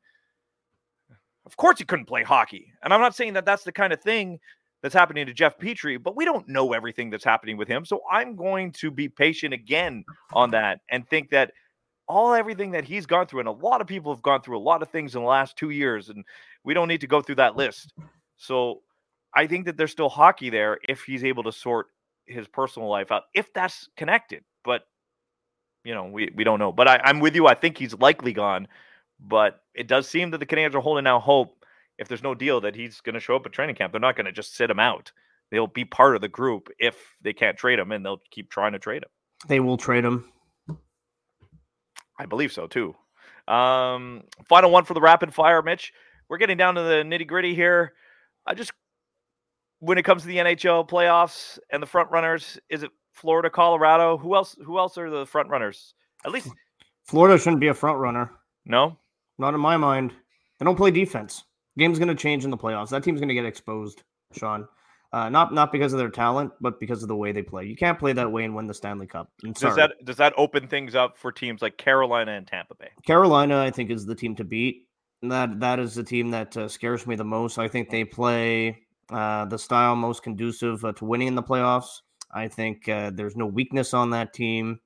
of 1.47 1.57
course 1.57 1.79
he 1.79 1.85
couldn't 1.85 2.07
play 2.07 2.23
hockey 2.23 2.73
and 2.83 2.93
I'm 2.93 3.01
not 3.01 3.15
saying 3.15 3.35
that 3.35 3.45
that's 3.45 3.65
the 3.65 3.73
kind 3.73 3.93
of 3.93 4.01
thing 4.01 4.41
that's 4.85 4.95
happening 4.95 5.25
to 5.25 5.33
Jeff 5.33 5.57
Petry, 5.57 6.01
but 6.01 6.15
we 6.15 6.27
don't 6.27 6.47
know 6.47 6.75
everything 6.75 7.09
that's 7.09 7.25
happening 7.25 7.57
with 7.57 7.67
him. 7.69 7.87
So 7.87 8.03
I'm 8.13 8.37
going 8.37 8.71
to 8.73 8.91
be 8.91 9.09
patient 9.09 9.55
again 9.55 10.05
on 10.35 10.51
that 10.51 10.81
and 10.91 11.09
think 11.09 11.31
that 11.31 11.53
all 12.07 12.35
everything 12.35 12.73
that 12.73 12.85
he's 12.85 13.07
gone 13.07 13.27
through, 13.27 13.41
and 13.41 13.49
a 13.49 13.53
lot 13.53 13.81
of 13.81 13.87
people 13.87 14.13
have 14.13 14.21
gone 14.21 14.43
through 14.43 14.59
a 14.59 14.61
lot 14.61 14.83
of 14.83 14.91
things 14.91 15.15
in 15.15 15.23
the 15.23 15.27
last 15.27 15.57
two 15.57 15.71
years, 15.71 16.11
and 16.11 16.23
we 16.65 16.75
don't 16.75 16.87
need 16.87 17.01
to 17.01 17.07
go 17.07 17.23
through 17.23 17.37
that 17.37 17.57
list. 17.57 17.95
So 18.37 18.83
I 19.35 19.47
think 19.47 19.65
that 19.65 19.79
there's 19.79 19.91
still 19.91 20.11
hockey 20.11 20.51
there 20.51 20.79
if 20.87 21.01
he's 21.05 21.25
able 21.25 21.45
to 21.45 21.53
sort 21.53 21.87
his 22.27 22.47
personal 22.47 22.91
life 22.91 23.11
out, 23.11 23.23
if 23.33 23.55
that's 23.55 23.89
connected. 23.97 24.45
But 24.65 24.83
you 25.83 25.95
know, 25.95 26.05
we, 26.05 26.31
we 26.37 26.45
don't 26.45 26.59
know. 26.59 26.73
But 26.73 26.89
I, 26.89 27.01
I'm 27.05 27.21
with 27.21 27.35
you. 27.35 27.47
I 27.47 27.55
think 27.55 27.79
he's 27.79 27.95
likely 27.95 28.35
gone. 28.35 28.69
But 29.19 29.63
it 29.75 29.89
does 29.89 30.07
seem 30.07 30.31
that 30.33 30.41
the 30.41 30.47
Canadiens 30.47 30.75
are 30.75 30.81
holding 30.81 31.07
out 31.07 31.23
hope 31.23 31.64
if 31.99 32.09
there's 32.09 32.23
no 32.23 32.35
deal 32.35 32.61
that 32.61 32.75
he's 32.75 33.01
going 33.01 33.15
to 33.15 33.21
show 33.21 33.37
up 33.37 33.47
at 33.47 33.53
training 33.53 33.77
camp. 33.77 33.93
They're 33.93 34.01
not 34.01 34.17
going 34.17 34.27
to 34.27 34.33
just 34.33 34.57
sit 34.57 34.71
him 34.71 34.81
out. 34.81 35.13
They'll 35.51 35.67
be 35.67 35.85
part 35.85 36.17
of 36.17 36.21
the 36.23 36.29
group 36.29 36.69
if 36.79 36.97
they 37.23 37.33
can't 37.33 37.57
trade 37.57 37.79
him, 37.79 37.93
and 37.93 38.05
they'll 38.05 38.23
keep 38.31 38.51
trying 38.51 38.73
to 38.73 38.79
trade 38.79 39.03
him. 39.03 39.11
They 39.47 39.61
will 39.61 39.77
trade 39.77 40.05
him. 40.05 40.31
I 42.19 42.27
believe 42.27 42.53
so 42.53 42.67
too. 42.67 42.95
Um, 43.47 44.23
final 44.49 44.71
one 44.71 44.85
for 44.85 44.95
the 44.95 45.01
rapid 45.01 45.35
fire, 45.35 45.63
Mitch. 45.63 45.93
We're 46.29 46.39
getting 46.39 46.57
down 46.57 46.77
to 46.77 46.83
the 46.83 47.03
nitty 47.05 47.27
gritty 47.27 47.55
here. 47.55 47.93
I 48.47 48.55
just, 48.55 48.73
when 49.81 49.99
it 49.99 50.05
comes 50.05 50.23
to 50.23 50.29
the 50.29 50.39
NHL 50.39 50.89
playoffs 50.89 51.59
and 51.71 51.83
the 51.83 51.87
front 51.87 52.11
runners, 52.11 52.59
is 52.71 52.83
it 52.83 52.91
Florida, 53.13 53.51
Colorado? 53.51 54.17
Who 54.17 54.35
else? 54.35 54.57
Who 54.65 54.79
else 54.79 54.97
are 54.97 55.11
the 55.11 55.27
front 55.27 55.51
runners? 55.51 55.95
At 56.25 56.33
least 56.33 56.49
Florida 57.05 57.39
shouldn't 57.39 57.61
be 57.61 57.69
a 57.69 57.75
front 57.75 57.99
runner. 57.99 58.31
No, 58.65 58.99
not 59.39 59.55
in 59.55 59.61
my 59.61 59.77
mind. 59.77 60.13
They 60.59 60.65
don't 60.65 60.77
play 60.77 60.91
defense. 60.91 61.45
Game's 61.79 61.99
going 61.99 62.09
to 62.09 62.15
change 62.15 62.45
in 62.45 62.51
the 62.51 62.57
playoffs. 62.57 62.91
That 62.91 63.03
team's 63.03 63.21
going 63.21 63.29
to 63.29 63.35
get 63.35 63.45
exposed, 63.45 64.03
Sean. 64.33 64.69
Uh, 65.13 65.29
not 65.29 65.55
not 65.55 65.71
because 65.71 65.93
of 65.93 66.01
their 66.01 66.11
talent, 66.11 66.51
but 66.61 66.81
because 66.81 67.03
of 67.03 67.09
the 67.09 67.15
way 67.15 67.31
they 67.31 67.43
play. 67.43 67.65
You 67.65 67.77
can't 67.77 67.99
play 67.99 68.13
that 68.15 68.33
way 68.33 68.43
and 68.45 68.55
win 68.55 68.67
the 68.67 68.75
Stanley 68.75 69.07
Cup. 69.07 69.31
Does 69.43 69.77
that 69.77 69.93
does 70.05 70.17
that 70.17 70.33
open 70.37 70.67
things 70.67 70.97
up 70.97 71.17
for 71.17 71.31
teams 71.31 71.63
like 71.63 71.77
Carolina 71.77 72.33
and 72.33 72.45
Tampa 72.45 72.75
Bay? 72.75 72.91
Carolina, 73.07 73.61
I 73.61 73.71
think, 73.71 73.91
is 73.91 74.07
the 74.07 74.15
team 74.17 74.35
to 74.35 74.45
beat. 74.45 74.89
That 75.23 75.61
that 75.61 75.79
is 75.79 75.95
the 75.95 76.03
team 76.03 76.33
that 76.33 76.57
uh, 76.57 76.67
scares 76.67 77.07
me 77.07 77.15
the 77.15 77.25
most. 77.25 77.59
I 77.59 77.69
think 77.69 77.91
they 77.91 78.05
play 78.05 78.77
uh, 79.09 79.45
the 79.45 79.59
style 79.59 79.95
most 79.95 80.25
conducive 80.25 80.85
uh, 80.85 80.93
to 80.95 81.05
winning 81.05 81.29
in 81.29 81.37
the 81.37 81.45
playoffs. 81.45 82.01
I 82.33 82.49
think 82.49 82.89
uh, 82.89 83.13
there's 83.15 83.37
no 83.37 83.47
weakness 83.47 83.95
on 83.95 84.11
that 84.11 84.33
team. 84.33 84.81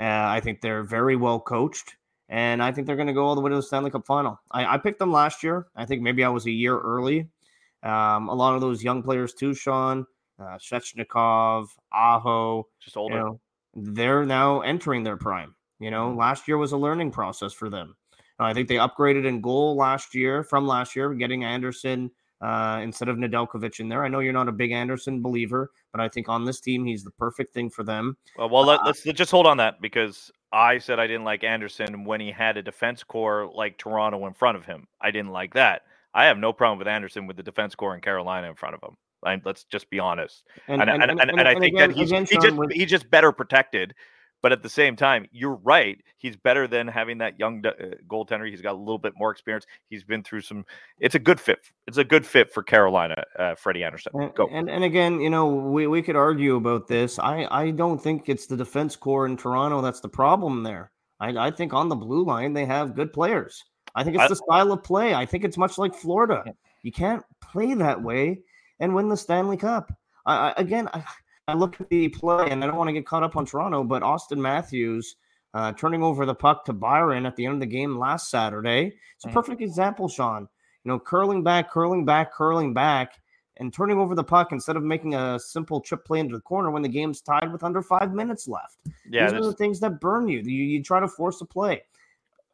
Uh, 0.00 0.04
I 0.04 0.40
think 0.40 0.62
they're 0.62 0.84
very 0.84 1.16
well 1.16 1.38
coached 1.38 1.96
and 2.30 2.62
I 2.62 2.70
think 2.70 2.86
they're 2.86 2.96
going 2.96 3.08
to 3.08 3.12
go 3.12 3.26
all 3.26 3.34
the 3.34 3.40
way 3.40 3.50
to 3.50 3.56
the 3.56 3.62
Stanley 3.62 3.90
Cup 3.90 4.06
final. 4.06 4.40
I, 4.52 4.74
I, 4.74 4.78
picked 4.78 5.00
them 5.00 5.10
last 5.10 5.42
year. 5.42 5.66
I 5.74 5.84
think 5.84 6.00
maybe 6.00 6.22
I 6.22 6.28
was 6.28 6.46
a 6.46 6.50
year 6.50 6.78
early. 6.78 7.28
Um, 7.82 8.28
a 8.28 8.34
lot 8.34 8.54
of 8.54 8.60
those 8.60 8.84
young 8.84 9.02
players 9.02 9.34
too, 9.34 9.52
Sean, 9.52 10.06
uh, 10.38 10.56
Svechnikov, 10.56 11.66
Aho, 11.92 12.68
just 12.78 12.96
older. 12.96 13.16
You 13.16 13.20
know, 13.20 13.40
they're 13.74 14.24
now 14.24 14.60
entering 14.60 15.02
their 15.02 15.16
prime. 15.16 15.56
You 15.80 15.90
know, 15.90 16.08
mm-hmm. 16.08 16.18
last 16.20 16.46
year 16.46 16.56
was 16.56 16.72
a 16.72 16.76
learning 16.76 17.10
process 17.10 17.52
for 17.52 17.68
them. 17.68 17.96
I 18.38 18.54
think 18.54 18.68
they 18.68 18.76
upgraded 18.76 19.26
in 19.26 19.42
goal 19.42 19.76
last 19.76 20.14
year 20.14 20.44
from 20.44 20.66
last 20.66 20.96
year, 20.96 21.12
getting 21.12 21.44
Andersen 21.44 22.10
uh, 22.40 22.80
instead 22.82 23.08
of 23.08 23.16
Nedeljkovic 23.16 23.80
in 23.80 23.88
there. 23.88 24.04
I 24.04 24.08
know 24.08 24.20
you're 24.20 24.32
not 24.32 24.48
a 24.48 24.52
big 24.52 24.72
Andersen 24.72 25.20
believer, 25.20 25.70
but 25.92 26.00
I 26.00 26.08
think 26.08 26.28
on 26.28 26.44
this 26.44 26.60
team 26.60 26.84
he's 26.84 27.04
the 27.04 27.10
perfect 27.12 27.52
thing 27.52 27.70
for 27.70 27.84
them. 27.84 28.16
Well, 28.36 28.48
well 28.48 28.64
let, 28.64 28.80
us 28.80 29.06
uh, 29.06 29.12
just 29.12 29.30
hold 29.30 29.46
on 29.46 29.56
that 29.58 29.80
because 29.80 30.30
I 30.52 30.78
said 30.78 30.98
I 30.98 31.06
didn't 31.06 31.24
like 31.24 31.44
Andersen 31.44 32.04
when 32.04 32.20
he 32.20 32.30
had 32.30 32.56
a 32.56 32.62
defense 32.62 33.02
core 33.04 33.50
like 33.54 33.78
Toronto 33.78 34.26
in 34.26 34.34
front 34.34 34.56
of 34.56 34.64
him. 34.64 34.86
I 35.00 35.10
didn't 35.10 35.32
like 35.32 35.54
that. 35.54 35.82
I 36.14 36.24
have 36.24 36.38
no 36.38 36.52
problem 36.52 36.78
with 36.78 36.88
Andersen 36.88 37.26
with 37.26 37.36
the 37.36 37.42
defense 37.42 37.74
core 37.74 37.94
in 37.94 38.00
Carolina 38.00 38.48
in 38.48 38.54
front 38.54 38.74
of 38.74 38.82
him. 38.82 38.96
I, 39.22 39.40
let's 39.44 39.64
just 39.64 39.90
be 39.90 39.98
honest. 39.98 40.44
And, 40.66 40.80
and, 40.80 40.90
and, 40.90 41.20
and, 41.20 41.40
I 41.40 41.52
think 41.52 41.74
again, 41.74 41.90
that 41.90 41.96
he's, 41.96 42.10
again, 42.10 42.26
he 42.28 42.38
just 42.38 42.56
with... 42.56 42.72
he's 42.72 42.88
just 42.88 43.10
better 43.10 43.32
protected 43.32 43.94
but 44.42 44.52
at 44.52 44.62
the 44.62 44.68
same 44.68 44.96
time, 44.96 45.26
you're 45.32 45.56
right. 45.56 46.00
He's 46.18 46.36
better 46.36 46.66
than 46.66 46.88
having 46.88 47.18
that 47.18 47.38
young 47.38 47.64
uh, 47.64 47.72
goaltender. 48.08 48.48
He's 48.48 48.60
got 48.60 48.74
a 48.74 48.78
little 48.78 48.98
bit 48.98 49.14
more 49.16 49.30
experience. 49.30 49.66
He's 49.88 50.04
been 50.04 50.22
through 50.22 50.42
some. 50.42 50.64
It's 50.98 51.14
a 51.14 51.18
good 51.18 51.40
fit. 51.40 51.58
It's 51.86 51.98
a 51.98 52.04
good 52.04 52.26
fit 52.26 52.52
for 52.52 52.62
Carolina, 52.62 53.22
uh, 53.38 53.54
Freddie 53.54 53.84
Andersen. 53.84 54.12
Go. 54.34 54.48
And, 54.50 54.70
and 54.70 54.84
again, 54.84 55.20
you 55.20 55.30
know, 55.30 55.46
we, 55.46 55.86
we 55.86 56.02
could 56.02 56.16
argue 56.16 56.56
about 56.56 56.88
this. 56.88 57.18
I, 57.18 57.46
I 57.50 57.70
don't 57.70 58.02
think 58.02 58.28
it's 58.28 58.46
the 58.46 58.56
defense 58.56 58.96
core 58.96 59.26
in 59.26 59.36
Toronto 59.36 59.80
that's 59.82 60.00
the 60.00 60.08
problem 60.08 60.62
there. 60.62 60.90
I, 61.20 61.48
I 61.48 61.50
think 61.50 61.74
on 61.74 61.88
the 61.88 61.96
blue 61.96 62.24
line, 62.24 62.52
they 62.52 62.64
have 62.64 62.94
good 62.94 63.12
players. 63.12 63.64
I 63.94 64.04
think 64.04 64.16
it's 64.16 64.24
I, 64.24 64.28
the 64.28 64.36
style 64.36 64.72
of 64.72 64.82
play. 64.82 65.14
I 65.14 65.26
think 65.26 65.44
it's 65.44 65.58
much 65.58 65.76
like 65.76 65.94
Florida. 65.94 66.44
You 66.82 66.92
can't 66.92 67.22
play 67.40 67.74
that 67.74 68.00
way 68.02 68.40
and 68.78 68.94
win 68.94 69.08
the 69.08 69.16
Stanley 69.16 69.56
Cup. 69.56 69.92
I, 70.24 70.50
I 70.50 70.54
again, 70.56 70.88
I, 70.92 71.04
I 71.50 71.54
look 71.54 71.80
at 71.80 71.88
the 71.88 72.08
play, 72.08 72.48
and 72.50 72.62
I 72.62 72.66
don't 72.66 72.76
want 72.76 72.88
to 72.88 72.92
get 72.92 73.06
caught 73.06 73.22
up 73.22 73.36
on 73.36 73.44
Toronto, 73.44 73.84
but 73.84 74.02
Auston 74.02 74.38
Matthews 74.38 75.16
uh, 75.54 75.72
turning 75.72 76.02
over 76.02 76.24
the 76.24 76.34
puck 76.34 76.64
to 76.66 76.72
Byron 76.72 77.26
at 77.26 77.36
the 77.36 77.44
end 77.44 77.54
of 77.54 77.60
the 77.60 77.66
game 77.66 77.98
last 77.98 78.30
Saturday. 78.30 78.94
It's 79.16 79.24
a 79.24 79.28
perfect 79.28 79.60
example, 79.60 80.08
Sean. 80.08 80.48
You 80.84 80.92
know, 80.92 80.98
curling 80.98 81.42
back, 81.42 81.70
curling 81.70 82.04
back, 82.04 82.32
curling 82.32 82.72
back, 82.72 83.14
and 83.58 83.72
turning 83.72 83.98
over 83.98 84.14
the 84.14 84.24
puck 84.24 84.52
instead 84.52 84.76
of 84.76 84.82
making 84.82 85.14
a 85.14 85.38
simple 85.38 85.80
chip 85.80 86.04
play 86.04 86.20
into 86.20 86.34
the 86.34 86.40
corner 86.40 86.70
when 86.70 86.82
the 86.82 86.88
game's 86.88 87.20
tied 87.20 87.52
with 87.52 87.62
under 87.62 87.82
five 87.82 88.14
minutes 88.14 88.48
left. 88.48 88.78
Yeah, 89.08 89.30
these 89.30 89.40
are 89.40 89.44
the 89.44 89.52
things 89.52 89.80
that 89.80 90.00
burn 90.00 90.28
you. 90.28 90.38
You, 90.38 90.64
you 90.64 90.82
try 90.82 91.00
to 91.00 91.08
force 91.08 91.40
a 91.40 91.44
play. 91.44 91.82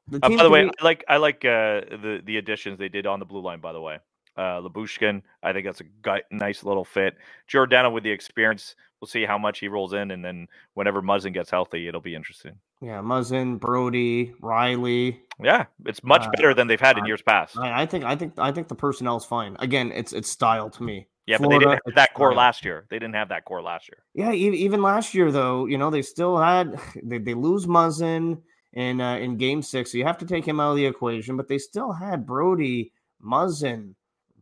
The 0.08 0.18
uh, 0.22 0.28
by 0.28 0.42
the 0.42 0.50
way, 0.50 0.64
be- 0.64 0.70
I 0.80 0.84
like 0.84 1.04
I 1.08 1.16
like 1.18 1.44
uh, 1.44 1.80
the 1.90 2.20
the 2.24 2.38
additions 2.38 2.78
they 2.78 2.88
did 2.88 3.06
on 3.06 3.20
the 3.20 3.26
blue 3.26 3.42
line. 3.42 3.60
By 3.60 3.72
the 3.72 3.80
way, 3.80 3.98
uh, 4.36 4.60
Lyubushkin, 4.60 5.22
I 5.42 5.52
think 5.52 5.66
that's 5.66 5.80
a 5.80 6.20
nice 6.30 6.64
little 6.64 6.84
fit. 6.84 7.16
Giordano 7.46 7.90
with 7.90 8.04
the 8.04 8.10
experience 8.10 8.76
we'll 9.00 9.08
see 9.08 9.24
how 9.24 9.38
much 9.38 9.58
he 9.58 9.68
rolls 9.68 9.92
in, 9.92 10.10
and 10.10 10.24
then 10.24 10.48
whenever 10.74 11.02
Muzzin 11.02 11.32
gets 11.32 11.50
healthy, 11.50 11.88
it'll 11.88 12.00
be 12.00 12.14
interesting. 12.14 12.52
Yeah, 12.80 13.00
Muzzin, 13.00 13.58
Brodie, 13.58 14.34
Rielly. 14.42 15.18
Yeah, 15.42 15.66
it's 15.84 16.02
much 16.02 16.22
uh, 16.22 16.30
better 16.30 16.54
than 16.54 16.66
they've 16.66 16.80
had 16.80 16.98
in 16.98 17.06
years 17.06 17.22
past. 17.22 17.58
I, 17.58 17.82
I, 17.82 17.86
think 17.86 18.04
I 18.04 18.16
think 18.16 18.34
I 18.38 18.52
think 18.52 18.68
the 18.68 18.74
personnel's 18.74 19.24
fine. 19.24 19.56
Again, 19.58 19.92
it's 19.92 20.12
it's 20.12 20.30
style 20.30 20.70
to 20.70 20.82
me. 20.82 21.08
Yeah, 21.26 21.38
Florida, 21.38 21.58
but 21.58 21.70
they 21.70 21.72
didn't 21.72 21.86
have 21.86 21.94
that 21.96 22.14
core 22.14 22.34
last 22.34 22.64
year. 22.64 22.86
They 22.88 22.98
didn't 22.98 23.14
have 23.14 23.28
that 23.30 23.44
core 23.44 23.62
last 23.62 23.88
year. 23.88 23.98
Yeah, 24.14 24.32
even 24.32 24.80
last 24.80 25.12
year 25.12 25.32
though, 25.32 25.66
you 25.66 25.76
know, 25.76 25.90
they 25.90 26.02
still 26.02 26.36
had 26.36 26.78
they, 27.02 27.18
they 27.18 27.34
lose 27.34 27.66
Muzzin 27.66 28.40
in 28.72 29.00
uh, 29.00 29.16
in 29.16 29.36
game 29.36 29.62
six, 29.62 29.92
so 29.92 29.98
you 29.98 30.04
have 30.04 30.18
to 30.18 30.26
take 30.26 30.44
him 30.44 30.60
out 30.60 30.72
of 30.72 30.76
the 30.76 30.86
equation. 30.86 31.36
But 31.36 31.48
they 31.48 31.58
still 31.58 31.92
had 31.92 32.26
Brodie, 32.26 32.92
Muzzin, 33.24 33.94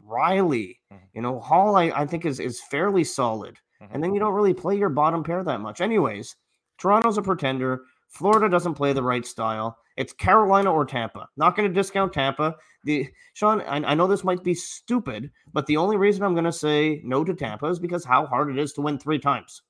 Rielly. 0.06 0.78
Mm-hmm. 0.92 1.04
You 1.14 1.23
know, 1.23 1.40
Holl 1.40 1.76
I, 1.76 1.84
I 1.84 2.06
think 2.06 2.25
is 2.25 2.40
is 2.40 2.61
fairly 2.61 3.04
solid. 3.04 3.58
Mm-hmm. 3.82 3.94
And 3.94 4.02
then 4.02 4.14
you 4.14 4.20
don't 4.20 4.34
really 4.34 4.54
play 4.54 4.76
your 4.76 4.88
bottom 4.88 5.23
pair 5.23 5.42
that 5.42 5.61
much. 5.61 5.80
Anyways, 5.80 6.37
Toronto's 6.78 7.18
a 7.18 7.23
pretender. 7.23 7.82
Florida 8.08 8.49
doesn't 8.49 8.75
play 8.75 8.92
the 8.92 9.02
right 9.02 9.26
style. 9.26 9.76
It's 9.96 10.12
Carolina 10.12 10.73
or 10.73 10.84
Tampa. 10.84 11.28
Not 11.37 11.56
going 11.56 11.68
to 11.68 11.75
discount 11.75 12.12
Tampa. 12.12 12.56
The 12.84 13.08
Sean, 13.32 13.61
I, 13.62 13.76
I, 13.76 13.94
know 13.94 14.06
this 14.06 14.25
might 14.25 14.44
be 14.44 14.54
stupid, 14.54 15.30
but 15.52 15.66
the 15.66 15.76
only 15.76 15.96
reason 15.96 16.23
I'm 16.23 16.34
going 16.34 16.44
to 16.44 16.52
say 16.52 17.00
no 17.04 17.25
to 17.25 17.34
Tampa 17.34 17.66
is 17.66 17.78
because 17.78 18.04
how 18.04 18.26
hard 18.26 18.50
it 18.50 18.58
is 18.58 18.73
to 18.75 18.82
win 18.82 18.99
three 18.99 19.18
times. 19.18 19.62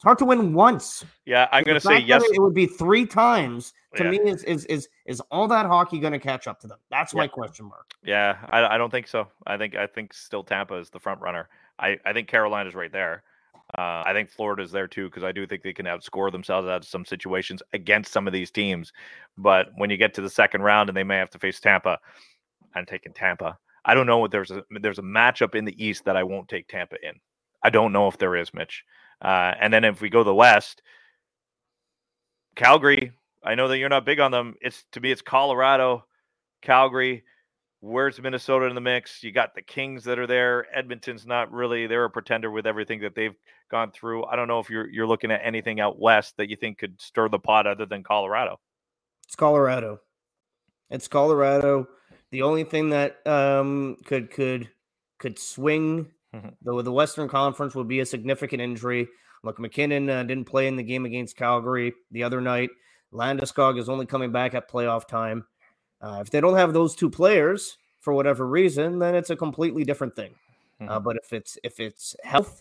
It's 0.00 0.04
hard 0.06 0.16
to 0.20 0.24
win 0.24 0.54
once. 0.54 1.04
Yeah, 1.26 1.46
I'm 1.52 1.62
going 1.62 1.78
to 1.78 1.86
say 1.86 1.98
yes. 1.98 2.22
It 2.32 2.40
would 2.40 2.54
be 2.54 2.64
three 2.64 3.04
times. 3.04 3.74
To 3.96 4.04
yeah. 4.04 4.10
me, 4.12 4.18
is 4.20 4.42
is 4.44 4.64
is 4.64 4.88
is 5.04 5.20
all 5.30 5.46
that 5.48 5.66
hockey 5.66 5.98
going 5.98 6.14
to 6.14 6.18
catch 6.18 6.46
up 6.46 6.58
to 6.60 6.66
them? 6.66 6.78
That's 6.90 7.12
yeah. 7.12 7.18
my 7.18 7.26
question 7.26 7.66
mark. 7.66 7.92
Yeah, 8.02 8.38
I, 8.48 8.64
I 8.64 8.78
don't 8.78 8.88
think 8.88 9.06
so. 9.06 9.28
I 9.46 9.58
think 9.58 9.76
I 9.76 9.86
think 9.86 10.14
still 10.14 10.42
Tampa 10.42 10.76
is 10.76 10.88
the 10.88 10.98
front 10.98 11.20
runner. 11.20 11.50
I 11.78 11.98
I 12.06 12.14
think 12.14 12.28
Carolina's 12.28 12.74
right 12.74 12.90
there. 12.90 13.24
Uh, 13.76 14.02
I 14.06 14.14
think 14.14 14.30
Florida's 14.30 14.72
there 14.72 14.88
too 14.88 15.04
because 15.04 15.22
I 15.22 15.32
do 15.32 15.46
think 15.46 15.62
they 15.62 15.74
can 15.74 15.84
outscore 15.84 16.32
themselves 16.32 16.66
out 16.66 16.80
of 16.80 16.86
some 16.86 17.04
situations 17.04 17.62
against 17.74 18.10
some 18.10 18.26
of 18.26 18.32
these 18.32 18.50
teams. 18.50 18.94
But 19.36 19.68
when 19.76 19.90
you 19.90 19.98
get 19.98 20.14
to 20.14 20.22
the 20.22 20.30
second 20.30 20.62
round 20.62 20.88
and 20.88 20.96
they 20.96 21.04
may 21.04 21.18
have 21.18 21.30
to 21.30 21.38
face 21.38 21.60
Tampa, 21.60 21.98
I'm 22.74 22.86
taking 22.86 23.12
Tampa. 23.12 23.58
I 23.84 23.92
don't 23.92 24.06
know 24.06 24.16
what 24.16 24.30
there's 24.30 24.50
a 24.50 24.64
there's 24.80 24.98
a 24.98 25.02
matchup 25.02 25.54
in 25.54 25.66
the 25.66 25.84
East 25.84 26.06
that 26.06 26.16
I 26.16 26.22
won't 26.22 26.48
take 26.48 26.68
Tampa 26.68 26.96
in. 27.06 27.20
I 27.62 27.68
don't 27.68 27.92
know 27.92 28.08
if 28.08 28.16
there 28.16 28.34
is, 28.34 28.54
Mitch. 28.54 28.82
Uh, 29.22 29.54
and 29.60 29.72
then 29.72 29.84
if 29.84 30.00
we 30.00 30.08
go 30.08 30.24
the 30.24 30.34
West, 30.34 30.82
Calgary. 32.56 33.12
I 33.42 33.54
know 33.54 33.68
that 33.68 33.78
you're 33.78 33.88
not 33.88 34.04
big 34.04 34.20
on 34.20 34.30
them. 34.30 34.54
It's 34.60 34.84
to 34.92 35.00
me, 35.00 35.10
it's 35.10 35.22
Colorado, 35.22 36.04
Calgary. 36.62 37.24
Where's 37.80 38.20
Minnesota 38.20 38.66
in 38.66 38.74
the 38.74 38.82
mix? 38.82 39.22
You 39.22 39.32
got 39.32 39.54
the 39.54 39.62
Kings 39.62 40.04
that 40.04 40.18
are 40.18 40.26
there. 40.26 40.66
Edmonton's 40.76 41.24
not 41.24 41.50
really. 41.50 41.86
They're 41.86 42.04
a 42.04 42.10
pretender 42.10 42.50
with 42.50 42.66
everything 42.66 43.00
that 43.00 43.14
they've 43.14 43.34
gone 43.70 43.90
through. 43.92 44.26
I 44.26 44.36
don't 44.36 44.48
know 44.48 44.58
if 44.58 44.68
you're 44.68 44.90
you're 44.90 45.06
looking 45.06 45.30
at 45.30 45.40
anything 45.42 45.80
out 45.80 45.98
west 45.98 46.36
that 46.36 46.50
you 46.50 46.56
think 46.56 46.78
could 46.78 47.00
stir 47.00 47.30
the 47.30 47.38
pot 47.38 47.66
other 47.66 47.86
than 47.86 48.02
Colorado. 48.02 48.60
It's 49.26 49.36
Colorado. 49.36 50.00
It's 50.90 51.08
Colorado. 51.08 51.88
The 52.30 52.42
only 52.42 52.64
thing 52.64 52.90
that 52.90 53.26
um, 53.26 53.96
could 54.04 54.30
could 54.30 54.68
could 55.18 55.38
swing. 55.38 56.10
The 56.32 56.82
the 56.82 56.92
Western 56.92 57.28
Conference 57.28 57.74
would 57.74 57.88
be 57.88 58.00
a 58.00 58.06
significant 58.06 58.62
injury. 58.62 59.08
Look, 59.42 59.58
MacKinnon 59.58 60.08
uh, 60.10 60.22
didn't 60.22 60.44
play 60.44 60.66
in 60.66 60.76
the 60.76 60.82
game 60.82 61.06
against 61.06 61.36
Calgary 61.36 61.92
the 62.10 62.22
other 62.22 62.40
night. 62.40 62.70
Landeskog 63.12 63.78
is 63.78 63.88
only 63.88 64.06
coming 64.06 64.30
back 64.30 64.54
at 64.54 64.70
playoff 64.70 65.08
time. 65.08 65.44
Uh, 66.00 66.18
if 66.20 66.30
they 66.30 66.40
don't 66.40 66.56
have 66.56 66.72
those 66.72 66.94
two 66.94 67.10
players 67.10 67.76
for 68.00 68.12
whatever 68.12 68.46
reason, 68.46 68.98
then 68.98 69.14
it's 69.14 69.30
a 69.30 69.36
completely 69.36 69.84
different 69.84 70.14
thing. 70.14 70.34
Uh, 70.80 70.84
mm-hmm. 70.84 70.92
Uh, 70.92 71.00
but 71.00 71.16
if 71.16 71.32
it's 71.32 71.58
if 71.64 71.80
it's 71.80 72.14
health, 72.22 72.60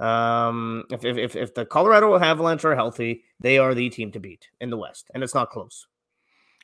um, 0.00 0.84
if, 0.90 1.04
if 1.04 1.36
if 1.36 1.54
the 1.54 1.64
Colorado 1.64 2.18
Avalanche 2.18 2.64
are 2.64 2.74
healthy, 2.74 3.22
they 3.40 3.58
are 3.58 3.74
the 3.74 3.88
team 3.90 4.10
to 4.12 4.20
beat 4.20 4.48
in 4.60 4.70
the 4.70 4.76
West, 4.76 5.10
and 5.14 5.22
it's 5.22 5.34
not 5.34 5.50
close. 5.50 5.86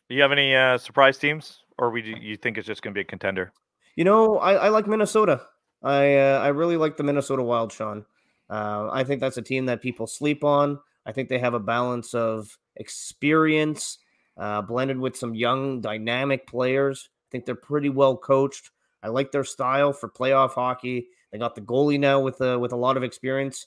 Do 0.09 0.17
you 0.17 0.23
have 0.23 0.33
any 0.33 0.55
uh, 0.57 0.77
surprise 0.79 1.19
teams, 1.19 1.63
or 1.79 1.91
we 1.91 2.17
you 2.21 2.37
think 2.37 2.59
it's 2.59 2.67
just 2.67 2.83
going 2.83 2.93
to 2.93 2.99
be 2.99 3.03
a 3.03 3.05
contender? 3.05 3.53
You 3.95 4.05
know, 4.05 4.39
I, 4.39 4.55
I 4.55 4.69
like 4.69 4.87
Minnesota. 4.87 5.43
I 5.83 6.17
uh, 6.17 6.41
I 6.43 6.49
really 6.49 6.77
like 6.77 6.97
the 6.97 7.03
Minnesota 7.03 7.43
Wild, 7.43 7.73
Sean. 7.73 8.05
Uh, 8.49 8.89
I 8.91 9.05
think 9.05 9.21
that's 9.21 9.37
a 9.37 9.43
team 9.43 9.67
that 9.67 9.81
people 9.81 10.07
sleep 10.07 10.45
on. 10.45 10.79
I 11.07 11.13
think 11.13 11.29
they 11.29 11.39
have 11.39 11.55
a 11.55 11.61
balance 11.61 12.15
of 12.15 12.59
experience 12.77 13.99
uh, 14.37 14.63
blended 14.63 14.99
with 14.99 15.17
some 15.17 15.35
young, 15.35 15.81
dynamic 15.81 16.47
players. 16.47 17.09
I 17.11 17.27
think 17.31 17.47
they're 17.47 17.55
pretty 17.55 17.89
well 17.89 18.17
coached. 18.17 18.71
I 19.03 19.09
like 19.09 19.33
their 19.33 19.45
style 19.45 19.93
for 19.93 20.09
playoff 20.09 20.53
hockey. 20.53 21.09
They 21.31 21.39
got 21.39 21.55
the 21.55 21.61
goalie 21.61 22.01
now 22.01 22.21
with 22.21 22.41
a, 22.41 22.59
with 22.59 22.73
a 22.73 22.77
lot 22.77 22.97
of 22.97 23.03
experience. 23.03 23.67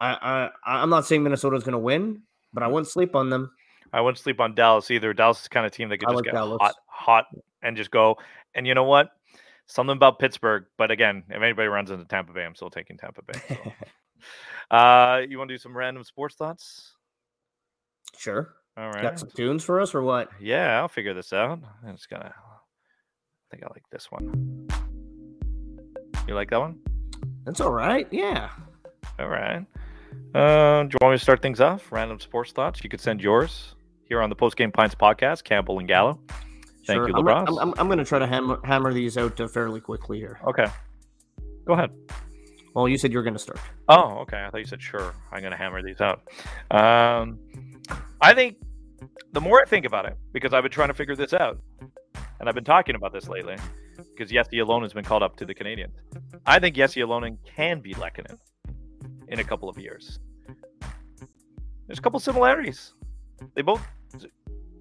I, 0.00 0.50
I 0.66 0.80
I'm 0.80 0.90
not 0.90 1.06
saying 1.06 1.22
Minnesota's 1.22 1.64
going 1.64 1.72
to 1.72 1.78
win, 1.78 2.22
but 2.52 2.62
I 2.62 2.66
wouldn't 2.66 2.88
sleep 2.88 3.14
on 3.14 3.30
them. 3.30 3.50
I 3.92 4.00
wouldn't 4.00 4.18
sleep 4.18 4.40
on 4.40 4.54
Dallas 4.54 4.90
either. 4.90 5.14
Dallas 5.14 5.42
is 5.42 5.48
kind 5.48 5.64
of 5.64 5.72
team 5.72 5.88
that 5.88 5.98
could 5.98 6.08
just 6.08 6.16
like 6.16 6.24
get 6.24 6.34
Dallas. 6.34 6.58
hot, 6.60 6.74
hot, 6.86 7.24
and 7.62 7.76
just 7.76 7.90
go. 7.90 8.16
And 8.54 8.66
you 8.66 8.74
know 8.74 8.84
what? 8.84 9.10
Something 9.68 9.96
about 9.96 10.18
Pittsburgh, 10.18 10.64
but 10.78 10.90
again, 10.90 11.24
if 11.28 11.42
anybody 11.42 11.66
runs 11.68 11.90
into 11.90 12.04
Tampa 12.04 12.32
Bay, 12.32 12.44
I'm 12.44 12.54
still 12.54 12.70
taking 12.70 12.96
Tampa 12.96 13.22
Bay. 13.22 13.40
So. 13.48 13.72
uh, 14.76 15.22
you 15.28 15.38
want 15.38 15.48
to 15.48 15.54
do 15.54 15.58
some 15.58 15.76
random 15.76 16.04
sports 16.04 16.36
thoughts? 16.36 16.92
Sure. 18.16 18.54
All 18.76 18.90
right. 18.90 19.02
Got 19.02 19.18
some 19.18 19.30
tunes 19.30 19.64
for 19.64 19.80
us 19.80 19.94
or 19.94 20.02
what? 20.02 20.28
Yeah, 20.40 20.78
I'll 20.78 20.88
figure 20.88 21.14
this 21.14 21.32
out. 21.32 21.60
I'm 21.84 21.96
just 21.96 22.08
gonna. 22.10 22.32
I 22.32 23.46
think 23.50 23.64
I 23.64 23.68
like 23.68 23.84
this 23.90 24.10
one. 24.10 24.68
You 26.28 26.34
like 26.34 26.50
that 26.50 26.60
one? 26.60 26.78
That's 27.44 27.60
all 27.60 27.70
right. 27.70 28.06
Yeah. 28.10 28.50
All 29.18 29.28
right. 29.28 29.64
Uh, 30.34 30.82
do 30.82 30.90
you 30.92 30.98
want 31.00 31.12
me 31.12 31.16
to 31.16 31.18
start 31.18 31.40
things 31.40 31.60
off? 31.60 31.90
Random 31.90 32.20
sports 32.20 32.52
thoughts. 32.52 32.82
You 32.82 32.90
could 32.90 33.00
send 33.00 33.22
yours 33.22 33.74
here 34.04 34.20
on 34.20 34.28
the 34.28 34.36
Post 34.36 34.56
Game 34.56 34.72
Pints 34.72 34.94
podcast. 34.94 35.44
Campbell 35.44 35.78
and 35.78 35.88
Gallo. 35.88 36.20
Thank 36.86 36.98
sure. 36.98 37.08
you, 37.08 37.14
LeBron. 37.14 37.48
I'm, 37.48 37.58
I'm, 37.58 37.74
I'm 37.78 37.86
going 37.86 37.98
to 37.98 38.04
try 38.04 38.18
to 38.18 38.26
hammer, 38.26 38.60
hammer 38.64 38.92
these 38.92 39.18
out 39.18 39.40
uh, 39.40 39.48
fairly 39.48 39.80
quickly 39.80 40.18
here. 40.18 40.38
Okay. 40.46 40.66
Go 41.64 41.74
ahead. 41.74 41.90
Well, 42.74 42.88
you 42.88 42.96
said 42.98 43.10
you 43.10 43.18
were 43.18 43.24
going 43.24 43.34
to 43.34 43.40
start. 43.40 43.58
Oh, 43.88 44.18
okay. 44.18 44.44
I 44.44 44.50
thought 44.50 44.58
you 44.58 44.66
said 44.66 44.82
sure. 44.82 45.14
I'm 45.32 45.40
going 45.40 45.50
to 45.50 45.56
hammer 45.56 45.82
these 45.82 46.00
out. 46.00 46.22
Um, 46.70 47.40
I 48.20 48.34
think 48.34 48.58
the 49.32 49.40
more 49.40 49.60
I 49.60 49.64
think 49.64 49.84
about 49.84 50.06
it, 50.06 50.16
because 50.32 50.52
I've 50.52 50.62
been 50.62 50.72
trying 50.72 50.88
to 50.88 50.94
figure 50.94 51.16
this 51.16 51.32
out, 51.32 51.58
and 52.38 52.48
I've 52.48 52.54
been 52.54 52.64
talking 52.64 52.94
about 52.94 53.12
this 53.12 53.28
lately, 53.28 53.56
because 53.96 54.30
Jesse 54.30 54.56
Ylönen 54.56 54.82
has 54.82 54.92
been 54.92 55.04
called 55.04 55.22
up 55.22 55.36
to 55.36 55.44
the 55.44 55.54
Canadiens. 55.54 55.94
I 56.44 56.58
think 56.58 56.76
Jesse 56.76 57.00
Ylönen 57.00 57.38
can 57.44 57.80
be 57.80 57.94
Lehkonen 57.94 58.38
in 59.28 59.40
a 59.40 59.44
couple 59.44 59.68
of 59.68 59.78
years. 59.78 60.20
There's 61.86 61.98
a 61.98 62.02
couple 62.02 62.20
similarities. 62.20 62.92
They 63.54 63.62
both 63.62 63.82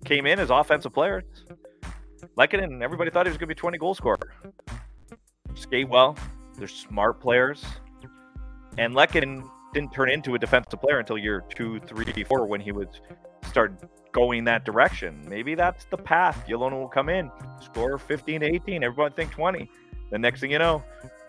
came 0.03 0.25
in 0.25 0.39
as 0.39 0.49
offensive 0.49 0.93
players. 0.93 1.23
Lehkonen, 2.37 2.81
everybody 2.81 3.09
thought 3.09 3.25
he 3.25 3.29
was 3.29 3.37
going 3.37 3.47
to 3.47 3.55
be 3.55 3.59
20 3.59 3.77
goal 3.77 3.95
scorer. 3.95 4.33
Skate 5.53 5.87
well. 5.87 6.17
They're 6.57 6.67
smart 6.67 7.21
players. 7.21 7.63
And 8.77 8.93
Lehkonen 8.93 9.49
didn't 9.73 9.93
turn 9.93 10.09
into 10.09 10.35
a 10.35 10.39
defensive 10.39 10.81
player 10.81 10.99
until 10.99 11.17
year 11.17 11.43
two, 11.49 11.79
three, 11.81 12.23
four 12.23 12.45
when 12.45 12.59
he 12.59 12.71
would 12.71 12.89
start 13.47 13.73
going 14.11 14.43
that 14.45 14.65
direction. 14.65 15.23
Maybe 15.27 15.55
that's 15.55 15.85
the 15.85 15.97
path. 15.97 16.45
Ylönen 16.47 16.79
will 16.79 16.89
come 16.89 17.09
in, 17.09 17.31
score 17.61 17.97
15 17.97 18.41
to 18.41 18.47
18. 18.47 18.83
Everyone 18.83 19.11
think 19.11 19.31
20. 19.31 19.69
The 20.11 20.17
next 20.17 20.41
thing 20.41 20.51
you 20.51 20.59
know, 20.59 20.83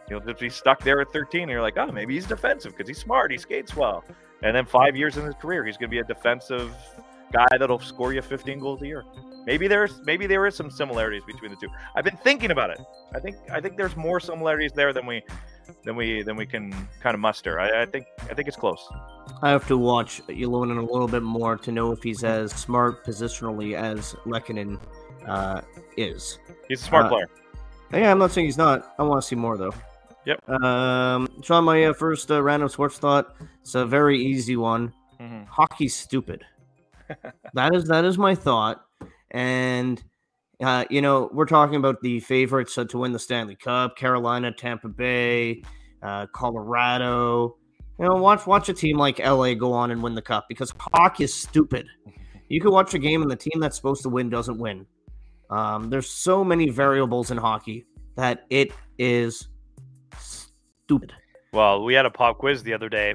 he'll 0.09 0.21
just 0.21 0.41
be 0.41 0.49
stuck 0.49 0.83
there 0.83 1.01
at 1.01 1.13
13. 1.13 1.43
And 1.43 1.51
you're 1.51 1.63
like, 1.63 1.77
oh, 1.77 1.91
maybe 1.93 2.15
he's 2.15 2.27
defensive 2.27 2.73
because 2.77 2.89
he's 2.89 2.99
smart. 2.99 3.31
He 3.31 3.39
skates 3.39 3.77
well. 3.77 4.05
And 4.43 4.55
then 4.55 4.67
five 4.67 4.97
years 4.97 5.17
in 5.17 5.25
his 5.25 5.35
career, 5.37 5.65
he's 5.65 5.77
going 5.77 5.89
to 5.89 5.95
be 5.95 5.99
a 5.99 6.05
defensive 6.05 6.75
guy 7.33 7.47
that'll 7.59 7.79
score 7.79 8.13
you 8.13 8.23
15 8.23 8.59
goals 8.61 8.83
a 8.83 8.87
year. 8.87 9.05
Maybe 9.47 9.69
there's 9.69 10.01
maybe 10.05 10.27
there 10.27 10.47
is 10.47 10.57
some 10.57 10.71
similarities 10.71 11.23
between 11.25 11.53
the 11.53 11.57
two. 11.57 11.69
I've 11.95 12.05
been 12.05 12.17
thinking 12.17 12.51
about 12.51 12.71
it. 12.71 12.81
I 13.15 13.21
think 13.21 13.37
I 13.53 13.61
think 13.61 13.77
there's 13.77 13.97
more 13.97 14.19
similarities 14.19 14.73
there 14.73 14.93
than 14.93 15.07
we 15.07 15.23
than 15.85 15.95
we 15.95 16.23
than 16.23 16.37
we 16.37 16.47
can 16.47 16.73
kind 17.01 17.15
of 17.15 17.21
muster. 17.21 17.61
I, 17.61 17.83
I 17.83 17.87
think 17.87 18.07
I 18.29 18.35
think 18.35 18.49
it's 18.49 18.57
close. 18.57 18.85
I 19.43 19.51
have 19.51 19.67
to 19.69 19.79
watch 19.79 20.21
Ylönen 20.29 20.79
a 20.79 20.93
little 20.93 21.07
bit 21.09 21.23
more 21.23 21.57
to 21.57 21.71
know 21.71 21.93
if 21.93 22.03
he's 22.03 22.25
as 22.25 22.53
smart 22.53 23.05
positionally 23.05 23.75
as 23.75 24.15
Lehkonen 24.25 24.81
uh, 25.27 25.61
is. 25.97 26.39
He's 26.69 26.83
a 26.83 26.85
smart 26.85 27.07
uh, 27.07 27.09
player. 27.11 27.29
Yeah, 27.93 28.11
I'm 28.11 28.19
not 28.19 28.33
saying 28.33 28.47
he's 28.47 28.59
not. 28.59 28.95
I 28.99 29.05
want 29.05 29.23
to 29.23 29.27
see 29.27 29.37
more 29.37 29.57
though. 29.57 29.75
Yep. 30.25 30.49
Um, 30.49 31.29
Sean, 31.43 31.65
my 31.65 31.85
uh, 31.85 31.93
first 31.93 32.31
uh, 32.33 32.43
random 32.43 32.69
sports 32.69 32.99
thought. 32.99 33.37
It's 33.61 33.77
a 33.77 33.87
very 33.87 34.19
easy 34.19 34.57
one. 34.57 34.93
Mm-hmm. 35.21 35.45
Hockey's 35.45 35.95
stupid. 35.95 36.45
That 37.55 37.75
is 37.75 37.85
that 37.85 38.05
is 38.05 38.19
my 38.19 38.35
thought, 38.35 38.85
and 39.31 40.03
uh, 40.63 40.85
you 40.91 41.01
know 41.01 41.29
we're 41.33 41.47
talking 41.47 41.77
about 41.77 42.01
the 42.03 42.21
favorites 42.21 42.75
to 42.75 42.99
win 42.99 43.13
the 43.13 43.19
Stanley 43.19 43.57
Cup: 43.57 43.97
Carolina, 43.97 44.53
Tampa 44.53 44.89
Bay, 44.89 45.63
uh, 46.03 46.27
Colorado. 46.33 47.57
You 47.99 48.07
know, 48.07 48.17
watch 48.17 48.47
watch 48.47 48.69
a 48.69 48.75
team 48.75 48.99
like 48.99 49.19
LA 49.19 49.55
go 49.55 49.73
on 49.73 49.91
and 49.91 50.03
win 50.03 50.15
the 50.15 50.23
cup 50.23 50.47
because 50.49 50.73
hockey 50.93 51.25
is 51.25 51.35
stupid. 51.35 51.87
You 52.49 52.61
can 52.61 52.71
watch 52.71 52.95
a 52.95 52.99
game 52.99 53.23
and 53.23 53.31
the 53.31 53.37
team 53.37 53.59
that's 53.59 53.77
supposed 53.77 54.03
to 54.03 54.09
win 54.09 54.29
doesn't 54.29 54.59
win. 54.59 54.87
Um, 55.51 55.91
there's 55.91 56.09
so 56.09 56.45
many 56.45 56.69
variables 56.69 57.31
in 57.31 57.39
hockey 57.39 57.87
that 58.17 58.45
it 58.51 58.73
is 58.99 59.49
stupid. 60.19 61.13
Well, 61.53 61.85
we 61.85 61.95
had 61.95 62.07
a 62.07 62.11
pop 62.11 62.39
quiz 62.39 62.63
the 62.63 62.75
other 62.75 62.89
day 62.89 63.15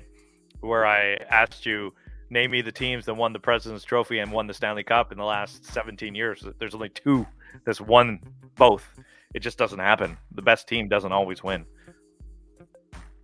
where 0.61 0.85
I 0.85 1.15
asked 1.29 1.65
you 1.65 1.93
name 2.31 2.51
me 2.51 2.61
the 2.61 2.71
teams 2.71 3.05
that 3.05 3.13
won 3.13 3.33
the 3.33 3.39
President's 3.39 3.83
Trophy 3.83 4.19
and 4.19 4.31
won 4.31 4.47
the 4.47 4.53
Stanley 4.53 4.83
Cup 4.83 5.11
in 5.11 5.17
the 5.17 5.23
last 5.23 5.65
17 5.65 6.15
years. 6.15 6.43
There's 6.57 6.73
only 6.73 6.89
two 6.89 7.27
that's 7.65 7.81
won 7.81 8.21
both. 8.55 8.87
It 9.35 9.41
just 9.41 9.57
doesn't 9.57 9.79
happen. 9.79 10.17
The 10.33 10.41
best 10.41 10.67
team 10.67 10.87
doesn't 10.87 11.11
always 11.11 11.43
win, 11.43 11.65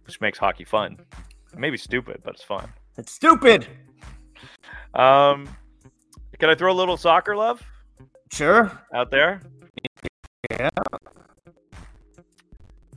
which 0.05 0.21
makes 0.21 0.37
hockey 0.37 0.65
fun. 0.65 0.97
Maybe 1.55 1.77
stupid, 1.77 2.21
but 2.23 2.35
it's 2.35 2.43
fun. 2.43 2.69
It's 2.97 3.11
stupid. 3.11 3.65
Um, 4.93 5.47
can 6.37 6.49
I 6.49 6.55
throw 6.55 6.71
a 6.71 6.75
little 6.75 6.97
soccer 6.97 7.35
love? 7.35 7.63
Sure. 8.31 8.71
Out 8.93 9.09
there. 9.09 9.41
Yeah. 10.51 10.69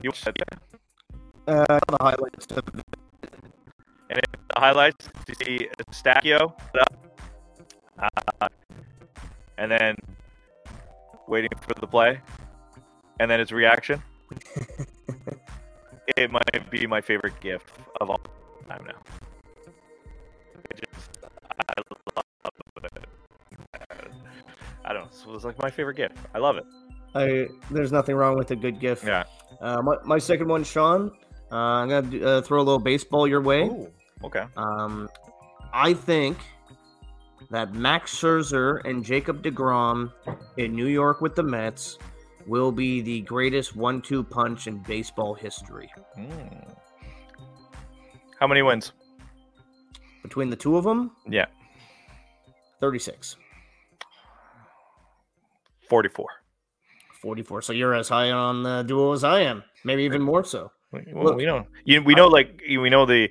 You 0.01 0.11
said 0.13 0.35
uh, 1.47 1.79
the 1.87 1.97
highlights 1.99 2.47
of 2.51 2.65
and 4.11 4.19
in 4.19 4.41
the 4.53 4.59
highlights, 4.59 5.09
you 5.27 5.35
see 5.35 5.69
Stachio, 5.91 6.53
uh, 7.99 8.47
and 9.57 9.71
then 9.71 9.95
waiting 11.27 11.49
for 11.61 11.73
the 11.79 11.87
play, 11.87 12.19
and 13.19 13.31
then 13.31 13.39
his 13.39 13.51
reaction. 13.51 14.01
it 16.17 16.31
might 16.31 16.69
be 16.69 16.85
my 16.87 16.99
favorite 17.01 17.39
gift 17.39 17.71
of 18.01 18.09
all 18.09 18.19
time 18.67 18.85
now. 18.85 19.01
It 20.69 20.83
just, 20.93 21.19
I 21.23 21.73
love 21.77 22.15
it. 22.83 23.05
I 24.83 24.93
don't 24.93 25.03
know. 25.25 25.35
It's 25.35 25.45
like 25.45 25.59
my 25.59 25.69
favorite 25.69 25.95
gift. 25.97 26.17
I 26.33 26.39
love 26.39 26.57
it. 26.57 26.65
I 27.13 27.47
there's 27.69 27.91
nothing 27.91 28.15
wrong 28.15 28.37
with 28.37 28.51
a 28.51 28.55
good 28.55 28.79
gift. 28.79 29.05
Yeah. 29.05 29.23
Uh, 29.59 29.81
my, 29.81 29.95
my 30.05 30.17
second 30.17 30.47
one, 30.47 30.63
Sean, 30.63 31.11
Uh, 31.51 31.55
I'm 31.55 31.89
gonna 31.89 32.07
do- 32.07 32.25
uh, 32.25 32.41
throw 32.41 32.57
a 32.59 32.63
little 32.63 32.79
baseball 32.79 33.27
your 33.27 33.41
way. 33.41 33.63
Ooh, 33.63 33.87
okay. 34.23 34.45
Um, 34.57 35.09
I 35.73 35.93
think 35.93 36.37
that 37.49 37.73
Max 37.73 38.15
Scherzer 38.15 38.81
and 38.85 39.03
Jacob 39.03 39.43
DeGrom 39.43 40.11
in 40.57 40.75
New 40.75 40.87
York 40.87 41.21
with 41.21 41.35
the 41.35 41.43
Mets 41.43 41.97
will 42.47 42.71
be 42.71 43.01
the 43.01 43.21
greatest 43.21 43.75
one-two 43.75 44.23
punch 44.23 44.67
in 44.67 44.77
baseball 44.79 45.33
history. 45.33 45.91
Mm. 46.17 46.75
How 48.39 48.47
many 48.47 48.61
wins? 48.61 48.93
Between 50.23 50.49
the 50.49 50.55
two 50.55 50.77
of 50.77 50.83
them, 50.83 51.11
Yeah, 51.27 51.45
36, 52.79 53.35
44. 55.89 56.25
44. 57.21 57.61
So 57.61 57.73
you're 57.73 57.93
as 57.93 58.09
high 58.09 58.31
on 58.31 58.63
the 58.63 58.83
duo 58.83 59.13
as 59.13 59.23
I 59.23 59.41
am, 59.41 59.63
maybe 59.83 60.03
even 60.03 60.21
more 60.21 60.43
so. 60.43 60.71
Well, 60.91 61.03
Look, 61.25 61.37
we 61.37 61.45
know. 61.45 61.67
You, 61.85 62.01
we 62.03 62.15
know, 62.15 62.27
like 62.27 62.61
we 62.67 62.89
know 62.89 63.05
the, 63.05 63.29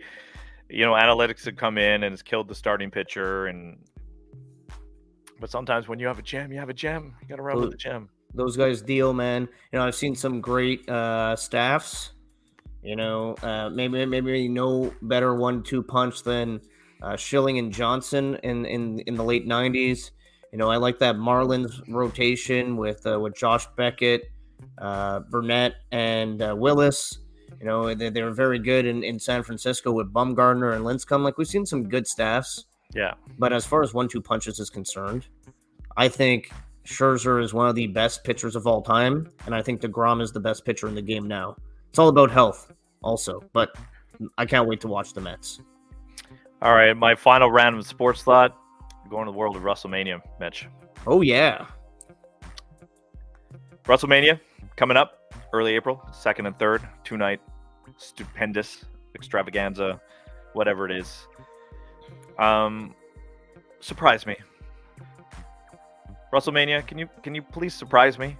you 0.71 0.85
know, 0.85 0.93
analytics 0.93 1.45
have 1.45 1.57
come 1.57 1.79
in 1.79 2.05
and 2.05 2.13
it's 2.13 2.23
killed 2.23 2.49
the 2.49 2.55
starting 2.55 2.91
pitcher, 2.91 3.47
and 3.47 3.79
but 5.41 5.51
sometimes 5.51 5.89
when 5.89 5.99
you 5.99 6.07
have 6.07 6.19
a 6.19 6.23
gem, 6.23 6.53
you 6.53 6.59
have 6.59 6.69
a 6.69 6.75
gem. 6.75 7.15
You 7.21 7.29
got 7.29 7.37
to 7.37 7.43
run 7.43 7.61
with 7.61 7.71
the 7.71 7.77
gem. 7.77 8.09
those 8.35 8.57
guys 8.57 8.83
deal, 8.83 9.13
man. 9.13 9.49
You 9.73 9.79
know, 9.79 9.87
I've 9.87 9.95
seen 9.95 10.15
some 10.15 10.41
great 10.41 10.89
uh, 10.89 11.37
staffs. 11.37 12.13
You 12.83 12.97
know, 12.97 13.35
uh, 13.43 13.69
maybe 13.71 14.07
maybe 14.07 14.49
no 14.49 14.93
better 15.03 15.35
one-two 15.35 15.83
punch 15.83 16.23
than 16.23 16.61
uh, 17.03 17.17
Schilling 17.17 17.59
and 17.59 17.73
Johnson 17.73 18.37
in, 18.43 18.65
in 18.65 19.01
in 19.01 19.17
the 19.17 19.25
late 19.25 19.47
'90s. 19.47 20.11
You 20.53 20.59
know, 20.59 20.69
I 20.69 20.77
like 20.77 20.99
that 20.99 21.17
Marlins 21.17 21.81
rotation 21.89 22.77
with 22.77 23.07
uh, 23.07 23.21
with 23.21 23.37
Josh 23.37 23.67
Beckett, 23.77 24.31
uh, 24.79 25.21
Burnett, 25.31 25.75
and 25.93 26.43
uh, 26.43 26.55
Willis. 26.57 27.20
You 27.59 27.67
know, 27.67 27.95
they, 27.95 28.11
they 28.11 28.23
were 28.23 28.33
very 28.33 28.59
good 28.59 28.87
in, 28.87 29.03
in 29.03 29.19
San 29.19 29.43
Francisco 29.43 29.91
with 29.93 30.13
Bumgarner 30.13 30.77
and 30.77 30.85
Lincecum. 30.85 31.23
Like 31.23 31.39
we've 31.39 31.47
seen 31.47 31.67
some 31.67 31.89
good 31.89 32.07
staffs. 32.07 32.67
Yeah. 32.95 33.15
But 33.39 33.53
as 33.53 33.67
far 33.67 33.83
as 33.83 33.95
one-two 33.95 34.21
punches 34.21 34.59
is 34.59 34.71
concerned, 34.71 35.27
I 35.97 36.09
think 36.09 36.51
Scherzer 36.85 37.43
is 37.43 37.55
one 37.55 37.69
of 37.69 37.75
the 37.75 37.87
best 37.87 38.25
pitchers 38.25 38.57
of 38.57 38.67
all 38.67 38.83
time, 38.83 39.31
and 39.47 39.55
I 39.55 39.63
think 39.63 39.81
Degrom 39.81 40.21
is 40.21 40.33
the 40.33 40.41
best 40.41 40.65
pitcher 40.65 40.89
in 40.89 40.95
the 40.95 41.03
game 41.03 41.29
now. 41.29 41.57
It's 41.91 41.99
all 41.99 42.09
about 42.09 42.31
health, 42.31 42.73
also. 43.03 43.43
But 43.53 43.77
I 44.39 44.47
can't 44.47 44.67
wait 44.67 44.81
to 44.81 44.89
watch 44.89 45.13
the 45.13 45.21
Mets. 45.21 45.61
All 46.63 46.75
right, 46.75 46.97
my 46.97 47.15
final 47.15 47.51
random 47.51 47.83
sports 47.83 48.23
thought. 48.23 48.57
Going 49.09 49.27
to 49.27 49.33
the 49.33 49.39
world 49.39 49.57
of 49.57 49.63
WrestleMania, 49.63 50.21
Mitch. 50.39 50.69
Oh 51.07 51.21
yeah, 51.21 51.67
WrestleMania 53.85 54.41
coming 54.77 54.97
up 54.97 55.20
early 55.53 55.75
April, 55.75 56.03
second 56.13 56.47
and 56.47 56.59
third, 56.59 56.83
two 57.05 57.17
night, 57.17 57.41
stupendous 57.97 58.85
extravaganza, 59.15 60.01
whatever 60.53 60.87
it 60.87 60.93
is. 60.97 61.27
Um, 62.39 62.95
surprise 63.81 64.27
me. 64.27 64.37
WrestleMania, 66.33 66.87
can 66.87 66.99
you 66.99 67.09
can 67.23 67.35
you 67.35 67.43
please 67.43 67.75
surprise 67.75 68.19
me? 68.19 68.37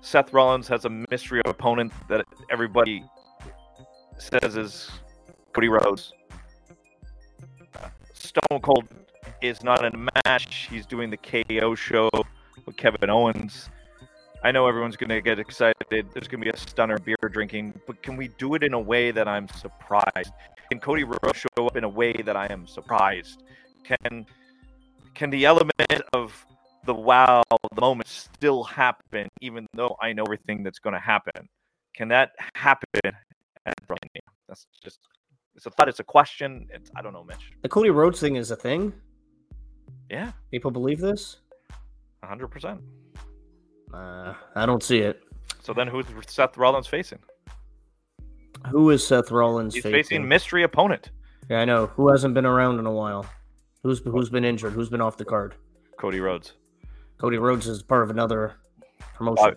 Seth 0.00 0.32
Rollins 0.32 0.68
has 0.68 0.84
a 0.84 0.90
mystery 1.10 1.42
opponent 1.44 1.92
that 2.08 2.24
everybody 2.50 3.04
says 4.16 4.56
is 4.56 4.90
Cody 5.52 5.68
Rhodes. 5.68 6.12
Stone 8.14 8.60
Cold 8.62 8.88
is 9.42 9.62
not 9.62 9.84
in 9.84 9.94
a 9.94 10.10
match. 10.24 10.68
He's 10.70 10.86
doing 10.86 11.10
the 11.10 11.16
KO 11.16 11.74
show 11.74 12.08
with 12.64 12.76
Kevin 12.76 13.10
Owens. 13.10 13.68
I 14.42 14.52
know 14.52 14.66
everyone's 14.66 14.96
going 14.96 15.10
to 15.10 15.20
get 15.20 15.38
excited. 15.38 15.74
There's 15.90 16.28
going 16.28 16.40
to 16.42 16.44
be 16.44 16.50
a 16.50 16.56
stunner 16.56 16.98
beer 16.98 17.16
drinking, 17.30 17.78
but 17.86 18.02
can 18.02 18.16
we 18.16 18.28
do 18.28 18.54
it 18.54 18.62
in 18.62 18.72
a 18.72 18.80
way 18.80 19.10
that 19.10 19.28
I'm 19.28 19.46
surprised? 19.48 20.32
Can 20.70 20.80
Cody 20.80 21.04
Rhodes 21.04 21.36
show 21.58 21.66
up 21.66 21.76
in 21.76 21.84
a 21.84 21.88
way 21.88 22.12
that 22.12 22.36
I 22.36 22.46
am 22.50 22.66
surprised? 22.66 23.42
Can 23.84 24.24
can 25.14 25.28
the 25.30 25.44
element 25.44 25.72
of 26.14 26.46
the 26.86 26.94
wow, 26.94 27.42
the 27.50 27.80
moment 27.80 28.08
still 28.08 28.62
happen, 28.64 29.28
even 29.42 29.66
though 29.74 29.94
I 30.00 30.12
know 30.14 30.22
everything 30.24 30.62
that's 30.62 30.78
going 30.78 30.94
to 30.94 31.00
happen? 31.00 31.48
Can 31.94 32.08
that 32.08 32.30
happen 32.54 32.86
at 33.04 33.74
WrestleMania? 33.88 34.20
That's 34.48 34.66
just 34.82 35.00
it's 35.54 35.66
a 35.66 35.70
thought. 35.70 35.88
It's 35.88 36.00
a 36.00 36.04
question. 36.04 36.66
It's 36.72 36.90
I 36.96 37.02
don't 37.02 37.12
know, 37.12 37.24
Mitch. 37.24 37.50
the 37.62 37.68
Cody 37.68 37.90
Rhodes 37.90 38.20
thing 38.20 38.36
is 38.36 38.50
a 38.50 38.56
thing. 38.56 38.92
Yeah, 40.08 40.32
People 40.50 40.70
believe 40.70 40.98
this. 41.00 41.36
hundred 42.24 42.48
percent. 42.48 42.80
Uh, 43.92 44.34
I 44.54 44.66
don't 44.66 44.82
see 44.82 44.98
it. 44.98 45.22
So 45.62 45.72
then, 45.72 45.86
who's 45.88 46.06
Seth 46.28 46.56
Rollins 46.56 46.86
facing? 46.86 47.18
Who 48.70 48.90
is 48.90 49.06
Seth 49.06 49.30
Rollins 49.30 49.74
He's 49.74 49.82
facing? 49.82 50.02
facing 50.02 50.28
mystery 50.28 50.62
opponent 50.62 51.10
yeah, 51.50 51.60
I 51.60 51.64
know. 51.64 51.86
Who 51.88 52.08
hasn't 52.08 52.32
been 52.32 52.46
around 52.46 52.78
in 52.78 52.86
a 52.86 52.92
while? 52.92 53.26
Who's 53.82 53.98
who's 53.98 54.30
been 54.30 54.44
injured? 54.44 54.72
Who's 54.72 54.88
been 54.88 55.00
off 55.00 55.16
the 55.16 55.24
card? 55.24 55.56
Cody 55.98 56.20
Rhodes. 56.20 56.52
Cody 57.18 57.38
Rhodes 57.38 57.66
is 57.66 57.82
part 57.82 58.04
of 58.04 58.10
another 58.10 58.54
promotion. 59.14 59.56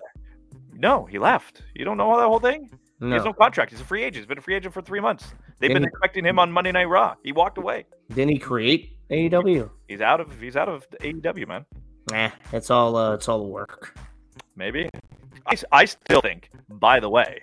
No, 0.74 1.06
he 1.06 1.20
left. 1.20 1.62
You 1.76 1.86
don't 1.86 1.98
know 1.98 2.18
that 2.18 2.26
whole 2.26 2.40
thing? 2.40 2.72
No. 3.00 3.08
He 3.08 3.14
has 3.14 3.26
no, 3.26 3.32
contract. 3.32 3.72
He's 3.72 3.80
a 3.80 3.86
free 3.86 4.02
agent. 4.02 4.18
He's 4.18 4.26
been 4.26 4.40
a 4.40 4.42
free 4.42 4.56
agent 4.56 4.74
for 4.74 4.82
three 4.82 5.00
months. 5.00 5.36
They've 5.60 5.70
Didn't 5.70 5.84
been 5.84 5.90
expecting 5.90 6.26
him 6.26 6.40
on 6.40 6.52
Monday 6.52 6.72
Night 6.72 6.86
Raw. 6.86 7.14
He 7.24 7.32
walked 7.32 7.60
away. 7.60 7.86
didn't 8.10 8.30
he 8.30 8.40
create 8.40 8.98
AEW? 9.12 9.70
He's 9.88 10.02
out 10.02 10.20
of 10.20 10.40
he's 10.42 10.56
out 10.56 10.70
of 10.70 10.90
AEW, 11.02 11.48
man. 11.48 11.66
Nah, 12.10 12.32
it's 12.52 12.72
all 12.72 12.96
uh, 12.96 13.14
it's 13.14 13.30
all 13.30 13.46
work. 13.46 13.96
Maybe. 14.56 14.90
I, 15.48 15.56
I 15.72 15.86
still 15.86 16.22
think, 16.22 16.50
by 16.70 17.00
the 17.00 17.10
way, 17.10 17.42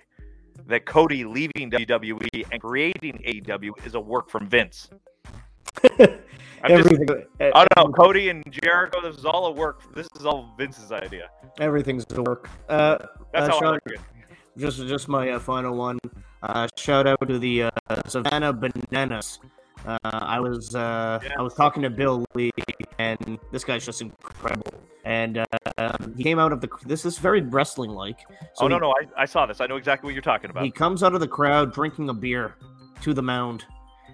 that 0.67 0.87
Cody 0.87 1.25
leaving 1.25 1.71
WWE 1.71 2.45
and 2.53 2.61
creating 2.63 3.19
AEW 3.27 3.85
is 3.87 3.95
a 3.95 4.01
work 4.01 4.31
from 4.31 4.47
Vince. 4.49 4.89
I'm 6.63 6.77
just, 6.83 6.93
Everything, 6.93 7.27
oh 7.55 7.65
no, 7.77 7.89
Cody 7.93 8.29
and 8.29 8.45
Jericho. 8.51 9.01
This 9.03 9.17
is 9.17 9.25
all 9.25 9.47
a 9.47 9.53
work. 9.53 9.95
This 9.95 10.09
is 10.19 10.27
all 10.27 10.55
Vince's 10.59 10.93
idea. 10.93 11.31
everything's 11.59 12.05
a 12.15 12.23
work. 12.23 12.49
Uh, 12.69 12.99
That's 13.33 13.49
Uh, 13.49 13.61
how 13.61 13.73
I 13.73 13.75
at 13.77 13.83
it. 13.87 14.01
just 14.59 14.79
just 14.87 15.09
my 15.09 15.31
uh, 15.31 15.39
final 15.39 15.75
one. 15.77 15.99
Uh, 16.43 16.69
shout 16.77 17.07
out 17.07 17.27
to 17.27 17.39
the 17.39 17.65
uh, 17.65 17.71
Savannah 18.07 18.53
Bananas. 18.53 19.39
Uh, 19.87 19.99
I 20.03 20.41
was 20.41 20.75
uh, 20.75 21.19
I 21.39 21.43
was 21.43 21.55
talking 21.55 21.83
to 21.83 21.91
Bill 21.91 22.25
Lee, 22.35 22.51
and 22.99 23.39
this 23.51 23.65
guy's 23.65 23.85
just 23.85 24.03
incredible. 24.03 24.75
And 25.05 25.39
uh, 25.39 25.47
um, 25.79 26.15
he 26.17 26.23
came 26.23 26.39
out 26.39 26.53
of 26.53 26.61
the. 26.61 26.69
This 26.85 27.05
is 27.07 27.19
very 27.19 27.41
wrestling 27.41 27.91
like. 27.91 28.19
oh 28.61 28.69
no, 28.69 28.79
no, 28.79 28.91
I, 28.91 29.23
I 29.23 29.25
saw 29.25 29.47
this. 29.47 29.61
I 29.61 29.67
know 29.67 29.77
exactly 29.77 30.09
what 30.09 30.13
you're 30.15 30.23
talking 30.23 30.51
about. 30.51 30.65
He 30.65 30.71
comes 30.71 31.03
out 31.03 31.15
of 31.15 31.21
the 31.21 31.29
crowd 31.29 31.73
drinking 31.73 32.09
a 32.11 32.15
beer 32.15 32.55
to 33.03 33.15
the 33.15 33.23
mound, 33.23 33.65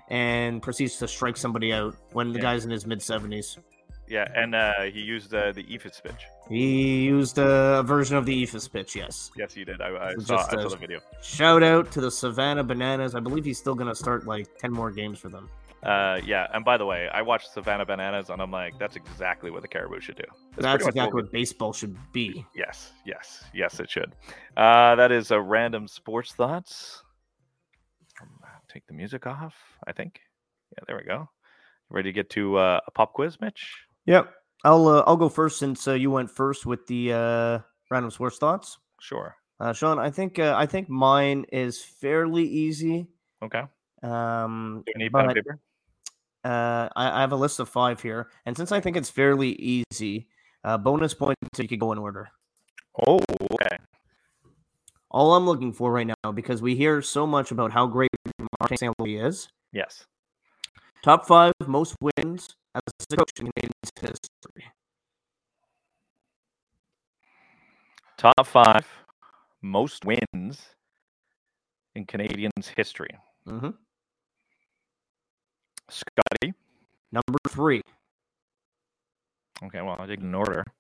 and 0.09 0.63
proceeds 0.63 0.97
to 0.99 1.09
strike 1.09 1.37
somebody 1.37 1.73
out 1.73 1.97
when 2.13 2.33
the 2.33 2.39
Yeah. 2.39 2.43
guy's 2.43 2.65
in 2.65 2.71
his 2.71 2.87
mid 2.87 3.03
seventies. 3.03 3.59
Yeah, 4.09 4.29
and 4.35 4.55
uh, 4.55 4.83
he 4.83 5.01
used 5.01 5.35
uh, 5.35 5.53
the 5.53 5.65
Eephus 5.65 6.03
pitch. 6.03 6.27
He 6.49 7.05
used 7.05 7.39
a 7.39 7.83
version 7.85 8.17
of 8.17 8.25
the 8.25 8.43
Eephus 8.43 8.71
pitch. 8.71 8.95
Yes. 8.95 9.31
Yes, 9.37 9.53
he 9.53 9.65
did. 9.65 9.81
I, 9.81 9.89
I 9.89 10.15
saw, 10.17 10.37
I 10.37 10.41
uh, 10.43 10.63
saw 10.63 10.69
the 10.69 10.77
video. 10.77 11.01
Shout 11.23 11.63
out 11.63 11.91
to 11.93 12.01
the 12.01 12.11
Savannah 12.11 12.63
Bananas. 12.63 13.15
I 13.15 13.21
believe 13.21 13.45
he's 13.45 13.59
still 13.59 13.75
gonna 13.75 13.95
start 13.95 14.27
like 14.27 14.47
ten 14.59 14.73
more 14.73 14.91
games 14.91 15.19
for 15.19 15.29
them. 15.29 15.49
Uh, 15.83 16.21
yeah, 16.25 16.49
and 16.53 16.65
by 16.65 16.77
the 16.77 16.87
way, 16.87 17.09
I 17.13 17.23
watched 17.23 17.53
Savannah 17.53 17.85
Bananas, 17.85 18.31
and 18.31 18.41
I'm 18.41 18.51
like, 18.51 18.79
that's 18.79 18.97
exactly 18.97 19.51
what 19.51 19.63
the 19.63 19.69
Caribou 19.69 20.01
should 20.01 20.17
do. 20.17 20.25
That's 20.57 20.65
much 20.65 20.89
exactly 20.89 21.15
we- 21.15 21.23
what 21.23 21.33
baseball 21.33 21.73
should 21.73 21.97
be. 22.13 22.45
Yes, 22.55 22.93
yes, 23.05 23.45
yes, 23.55 23.79
it 23.79 23.91
should. 23.91 24.13
Uh, 24.57 24.95
that 24.97 25.13
is 25.13 25.31
a 25.31 25.41
random 25.41 25.87
sports 25.87 26.33
thoughts. 26.33 27.03
Take 28.69 28.87
the 28.87 28.95
music 28.95 29.27
off. 29.27 29.55
I 29.87 29.93
think. 29.93 30.21
Yeah, 30.73 30.85
there 30.87 30.97
we 30.97 31.05
go. 31.05 31.29
Ready 31.89 32.11
to 32.11 32.13
get 32.13 32.31
to 32.31 32.57
uh, 32.57 32.81
a 32.87 32.91
pop 32.91 33.13
quiz, 33.13 33.41
Mitch? 33.41 33.86
Yep. 34.07 34.33
I'll 34.65 34.89
uh, 34.89 35.05
I'll 35.07 35.17
go 35.17 35.29
first 35.29 35.59
since 35.59 35.87
uh, 35.87 35.93
you 35.93 36.11
went 36.11 36.31
first 36.31 36.67
with 36.67 36.87
the 36.87 37.13
uh, 37.13 37.59
random 37.91 38.11
sports 38.11 38.39
thoughts. 38.39 38.79
Sure. 39.01 39.37
Uh, 39.61 39.73
Sean, 39.73 39.99
I 39.99 40.11
think 40.11 40.39
uh, 40.39 40.55
I 40.57 40.67
think 40.67 40.89
mine 40.89 41.45
is 41.53 41.83
fairly 41.83 42.45
easy. 42.45 43.07
Okay. 43.43 43.63
Um, 44.03 44.83
Do 44.85 44.93
you 44.95 45.05
need 45.05 45.13
pen 45.13 45.33
paper? 45.33 45.59
uh, 46.45 46.89
I, 46.97 47.19
I 47.19 47.21
have 47.21 47.33
a 47.33 47.37
list 47.37 47.61
of 47.61 47.69
five 47.69 48.01
here, 48.01 48.29
and 48.45 48.57
since 48.57 48.73
I 48.73 48.81
think 48.81 48.97
it's 48.97 49.11
fairly 49.11 49.53
easy, 49.53 50.29
uh, 50.65 50.79
bonus 50.79 51.15
points 51.15 51.41
so 51.55 51.63
you 51.63 51.69
could 51.69 51.81
go 51.81 51.93
in 51.93 51.99
order. 51.99 52.29
Oh, 53.07 53.21
okay. 53.53 53.77
All 55.11 55.35
I'm 55.35 55.47
looking 55.47 55.73
for 55.73 55.93
right 55.93 56.07
now, 56.07 56.33
because 56.33 56.61
we 56.61 56.75
hear 56.75 57.01
so 57.01 57.27
much 57.27 57.51
about 57.51 57.73
how 57.73 57.87
great 57.87 58.11
Martin 58.61 58.77
St. 58.77 58.95
Louis 58.99 59.17
is. 59.17 59.49
Yes. 59.73 60.05
Top 61.03 61.27
five 61.27 61.53
most 61.67 61.95
wins 62.01 62.57
as 62.75 62.96
a 63.13 63.17
coach 63.17 63.31
in 63.41 63.47
Canadiens 63.47 64.01
history. 64.01 64.65
Top 68.19 68.47
five 68.47 68.87
most 69.63 70.05
wins 70.05 70.61
in 71.95 72.07
Canadiens 72.07 72.69
history. 72.77 73.11
hmm 73.47 73.71
Scotty. 75.89 76.53
Number 77.13 77.39
three. 77.49 77.83
Okay, 79.65 79.81
well, 79.83 79.97
I 79.99 80.07
did 80.07 80.21
in 80.21 80.35
order. 80.35 80.65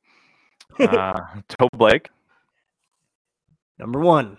Uh, 0.80 1.20
Toe 1.48 1.68
Blake. 1.72 2.10
Number 3.78 4.00
one. 4.00 4.36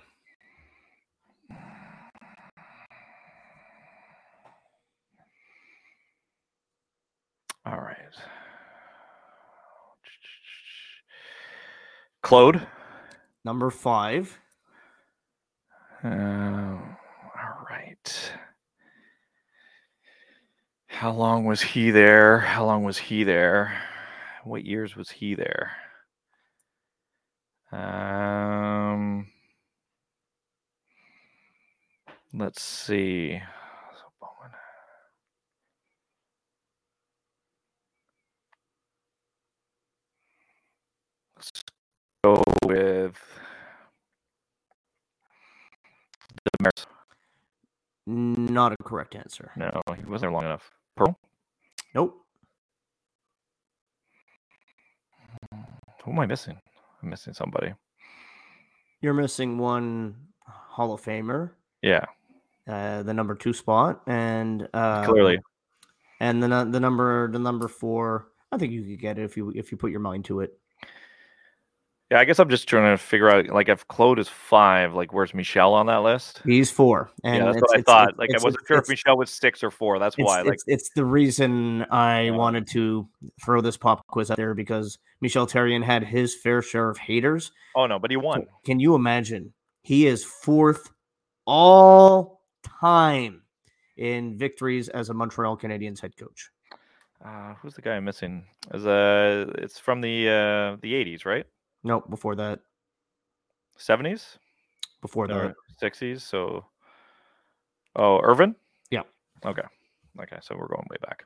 All 7.67 7.81
right. 7.81 7.97
Claude. 12.23 12.65
Number 13.43 13.69
five. 13.69 14.39
Uh, 16.01 16.07
all 16.07 17.65
right. 17.69 18.31
How 20.87 21.11
long 21.11 21.43
was 21.43 21.61
he 21.61 21.91
there? 21.91 22.39
How 22.39 22.65
long 22.65 22.85
was 22.85 22.97
he 22.97 23.25
there? 23.25 23.77
What 24.45 24.63
years 24.63 24.95
was 24.95 25.09
he 25.09 25.35
there? 25.35 25.73
Um, 27.73 29.27
let's 32.33 32.61
see. 32.61 33.41
Let's 41.35 41.63
go 42.23 42.43
with 43.07 43.15
the 46.43 46.51
Mariners. 46.61 46.85
Not 48.53 48.71
a 48.73 48.77
correct 48.83 49.15
answer. 49.15 49.51
No, 49.55 49.81
he 49.95 50.03
wasn't 50.05 50.21
there 50.21 50.31
long 50.31 50.45
enough. 50.45 50.69
Pearl? 50.95 51.17
Nope. 51.93 52.23
Who 56.03 56.11
am 56.11 56.19
I 56.19 56.25
missing? 56.25 56.57
I'm 57.03 57.09
missing 57.09 57.33
somebody. 57.33 57.73
You're 59.01 59.13
missing 59.13 59.57
one 59.57 60.15
Hall 60.45 60.93
of 60.93 61.01
Famer, 61.03 61.51
Yeah, 61.81 62.05
uh, 62.67 63.03
the 63.03 63.13
number 63.13 63.35
two 63.35 63.53
spot, 63.53 64.01
and 64.07 64.67
uh, 64.73 65.05
clearly. 65.05 65.39
and 66.19 66.41
the 66.41 66.47
the 66.71 66.79
number 66.79 67.29
the 67.31 67.39
number 67.39 67.67
four. 67.67 68.29
I 68.51 68.57
think 68.57 68.71
you 68.71 68.83
could 68.83 68.99
get 68.99 69.19
it 69.19 69.23
if 69.23 69.35
you 69.37 69.51
if 69.55 69.71
you 69.71 69.77
put 69.77 69.91
your 69.91 69.99
mind 69.99 70.25
to 70.25 70.39
it. 70.39 70.57
Yeah, 72.09 72.19
I 72.19 72.23
guess 72.23 72.39
I'm 72.39 72.49
just 72.49 72.69
trying 72.69 72.93
to 72.93 72.97
figure 72.97 73.29
out 73.29 73.47
like 73.49 73.67
if 73.67 73.85
Claude 73.89 74.17
is 74.17 74.29
five, 74.29 74.93
like 74.93 75.11
where's 75.11 75.33
Michel 75.33 75.73
on 75.73 75.87
that 75.87 75.97
list? 76.03 76.41
He's 76.45 76.71
four, 76.71 77.11
and 77.25 77.35
yeah, 77.37 77.51
that's 77.51 77.61
what 77.61 77.77
I 77.77 77.81
thought. 77.81 78.09
it's- 78.09 78.17
like 78.17 78.29
it's- 78.29 78.43
I 78.43 78.45
wasn't 78.47 78.65
sure 78.65 78.77
if 78.77 78.87
Michel 78.87 79.17
was 79.17 79.29
six 79.29 79.61
or 79.61 79.71
four. 79.71 79.99
That's 79.99 80.17
why. 80.17 80.41
Like 80.43 80.59
it's, 80.67 80.89
the 80.95 81.03
reason 81.03 81.85
I 81.91 82.31
wanted 82.31 82.67
to 82.69 83.09
throw 83.43 83.59
this 83.59 83.75
pop 83.75 84.07
quiz 84.07 84.31
out 84.31 84.37
there 84.37 84.53
because 84.53 84.97
Michel 85.19 85.47
Therrien 85.47 85.83
had 85.83 86.03
his 86.05 86.33
fair 86.33 86.61
share 86.61 86.89
of 86.89 86.97
haters. 86.97 87.51
oh 87.75 87.87
no, 87.87 87.99
but 87.99 88.09
he 88.09 88.15
won. 88.15 88.45
Can 88.65 88.79
you 88.79 88.95
imagine? 88.95 89.51
He 89.81 90.07
is 90.07 90.23
fourth 90.23 90.89
all 91.45 92.41
time 92.79 93.41
in 93.97 94.37
victories 94.37 94.87
as 94.89 95.09
a 95.09 95.13
Montreal 95.13 95.57
Canadiens 95.57 95.99
head 95.99 96.15
coach. 96.15 96.51
Uh, 97.25 97.55
who's 97.55 97.73
the 97.73 97.81
guy 97.81 97.95
I'm 97.95 98.05
missing? 98.05 98.45
Is 98.73 98.85
uh, 98.85 99.51
it's 99.57 99.77
from 99.79 99.99
the 100.01 100.29
uh 100.29 100.77
the 100.81 100.93
80s, 100.93 101.25
right? 101.25 101.45
Nope, 101.83 102.09
before 102.09 102.35
that, 102.35 102.59
70s 103.77 104.37
before 105.01 105.25
or 105.25 105.27
that, 105.27 105.55
60s. 105.81 106.21
So, 106.21 106.65
oh, 107.95 108.19
Irvin. 108.21 108.55
Yeah. 108.91 109.03
Okay. 109.45 109.63
Okay. 110.19 110.37
So 110.41 110.55
we're 110.55 110.67
going 110.67 110.87
way 110.89 110.97
back. 111.01 111.23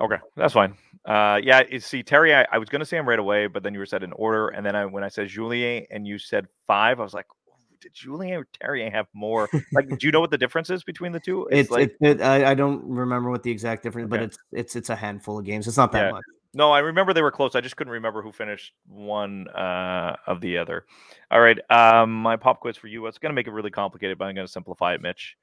Okay, 0.00 0.16
that's 0.36 0.52
fine. 0.52 0.74
Uh, 1.04 1.38
yeah, 1.42 1.62
you 1.70 1.78
see, 1.78 2.02
Terry, 2.02 2.34
I, 2.34 2.44
I 2.50 2.58
was 2.58 2.68
gonna 2.68 2.84
say 2.84 2.96
him 2.96 3.08
right 3.08 3.18
away, 3.18 3.46
but 3.46 3.62
then 3.62 3.74
you 3.74 3.78
were 3.78 3.86
said 3.86 4.02
in 4.02 4.12
order, 4.12 4.48
and 4.48 4.66
then 4.66 4.74
I, 4.74 4.86
when 4.86 5.04
I 5.04 5.08
said 5.08 5.28
Julien 5.28 5.86
and 5.90 6.06
you 6.06 6.18
said 6.18 6.46
five, 6.66 6.98
I 6.98 7.04
was 7.04 7.14
like, 7.14 7.26
"Oh, 7.48 7.54
did 7.80 7.94
Julien 7.94 8.34
or 8.34 8.48
Terry 8.60 8.90
have 8.90 9.06
more? 9.14 9.48
Like, 9.72 9.88
do 9.88 10.06
you 10.06 10.10
know 10.10 10.18
what 10.18 10.32
the 10.32 10.38
difference 10.38 10.68
is 10.70 10.82
between 10.82 11.12
the 11.12 11.20
two? 11.20 11.46
it's, 11.52 11.70
like, 11.70 11.94
it, 12.00 12.18
it, 12.18 12.20
I, 12.22 12.50
I 12.50 12.54
don't 12.54 12.82
remember 12.84 13.30
what 13.30 13.44
the 13.44 13.52
exact 13.52 13.84
difference, 13.84 14.10
but 14.10 14.20
it's 14.20 14.38
it's 14.50 14.74
it's 14.74 14.90
a 14.90 14.96
handful 14.96 15.38
of 15.38 15.44
games. 15.44 15.68
It's 15.68 15.76
not 15.76 15.92
that 15.92 16.06
Yeah. 16.06 16.10
much. 16.10 16.24
No, 16.54 16.70
I 16.70 16.78
remember 16.78 17.12
they 17.12 17.22
were 17.22 17.32
close. 17.32 17.56
I 17.56 17.60
just 17.60 17.76
couldn't 17.76 17.92
remember 17.92 18.22
who 18.22 18.30
finished 18.30 18.72
one 18.86 19.48
uh, 19.48 20.16
of 20.26 20.40
the 20.40 20.58
other. 20.58 20.84
All 21.30 21.40
right. 21.40 21.58
Um, 21.70 22.12
my 22.12 22.36
pop 22.36 22.60
quiz 22.60 22.76
for 22.76 22.86
you. 22.86 23.06
It's 23.06 23.18
going 23.18 23.30
to 23.30 23.34
make 23.34 23.48
it 23.48 23.52
really 23.52 23.70
complicated, 23.70 24.18
but 24.18 24.26
I'm 24.26 24.34
going 24.34 24.46
to 24.46 24.52
simplify 24.52 24.94
it, 24.94 25.02
Mitch. 25.02 25.36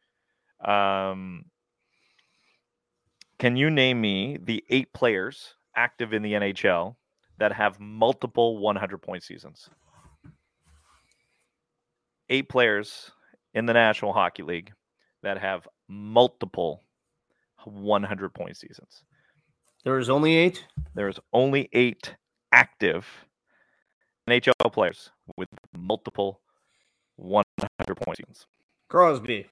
Um, 0.63 1.45
can 3.39 3.57
you 3.57 3.69
name 3.69 3.99
me 3.99 4.37
the 4.41 4.63
eight 4.69 4.93
players 4.93 5.55
active 5.75 6.13
in 6.13 6.21
the 6.21 6.33
NHL 6.33 6.95
that 7.39 7.51
have 7.51 7.79
multiple 7.79 8.59
100 8.59 8.99
point 8.99 9.23
seasons? 9.23 9.69
Eight 12.29 12.47
players 12.47 13.11
in 13.53 13.65
the 13.65 13.73
National 13.73 14.13
Hockey 14.13 14.43
League 14.43 14.71
that 15.23 15.37
have 15.39 15.67
multiple 15.89 16.83
100 17.65 18.29
point 18.33 18.55
seasons. 18.55 19.03
There 19.83 19.97
is 19.97 20.09
only 20.09 20.35
eight. 20.35 20.65
There's 20.93 21.19
only 21.33 21.69
eight 21.73 22.15
active 22.51 23.07
NHL 24.29 24.71
players 24.71 25.09
with 25.37 25.47
multiple 25.75 26.41
100 27.15 27.95
point 27.95 28.17
seasons. 28.17 28.45
Crosby, 28.89 29.47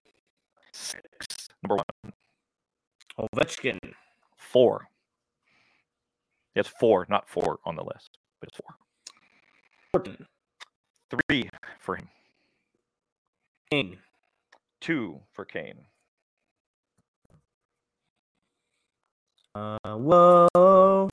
Six. 0.72 1.02
Number 1.64 1.82
one. 2.04 2.14
Ovechkin, 3.36 3.80
Four. 4.38 4.88
It's 6.56 6.70
four, 6.80 7.06
not 7.10 7.30
four 7.30 7.60
on 7.66 7.76
the 7.76 7.84
list, 7.84 8.18
but 8.40 8.50
it's 8.50 8.58
four. 8.58 8.76
Horton, 9.94 10.28
Three 11.10 11.50
for 11.80 11.96
him. 11.96 12.08
Kane, 13.72 13.98
Two 14.80 15.22
for 15.32 15.46
Kane. 15.46 15.86
Uh, 19.56 19.78
whoa, 19.96 21.10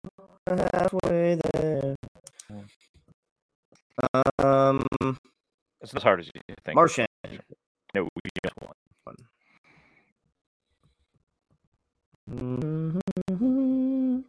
halfway 0.46 1.38
there. 1.52 1.96
Um, 4.38 4.84
It's 5.80 5.92
not 5.92 6.00
as 6.00 6.02
hard 6.02 6.20
as 6.20 6.26
you 6.34 6.40
think. 6.64 6.76
Marchand. 6.76 7.08
No, 7.94 8.02
we 8.02 8.30
just 8.44 8.54
won. 8.60 9.16
Mhm. 12.28 14.24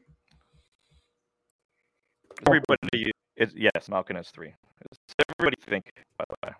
Everybody 2.45 3.11
is 3.35 3.53
yes, 3.55 3.89
Malkin 3.89 4.15
has 4.15 4.29
three. 4.29 4.53
Does 4.89 4.99
everybody 5.37 5.57
think, 5.67 5.91
by 6.17 6.25
the 6.29 6.35
way? 6.47 6.53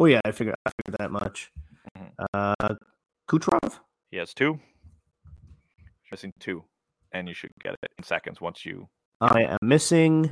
Oh 0.00 0.06
yeah, 0.06 0.20
I 0.24 0.32
figured 0.32 0.56
I 0.66 0.70
figured 0.78 0.98
that 0.98 1.10
much. 1.12 1.52
Mhm. 1.96 2.12
Uh, 2.34 2.74
Kucherov, 3.28 3.80
He 4.10 4.16
has 4.16 4.32
two. 4.34 4.58
Missing 6.12 6.32
two. 6.38 6.62
And 7.12 7.26
you 7.26 7.34
should 7.34 7.50
get 7.62 7.74
it 7.74 7.90
in 7.98 8.04
seconds 8.04 8.40
once 8.40 8.64
you 8.64 8.88
I 9.20 9.42
am 9.42 9.58
missing 9.62 10.30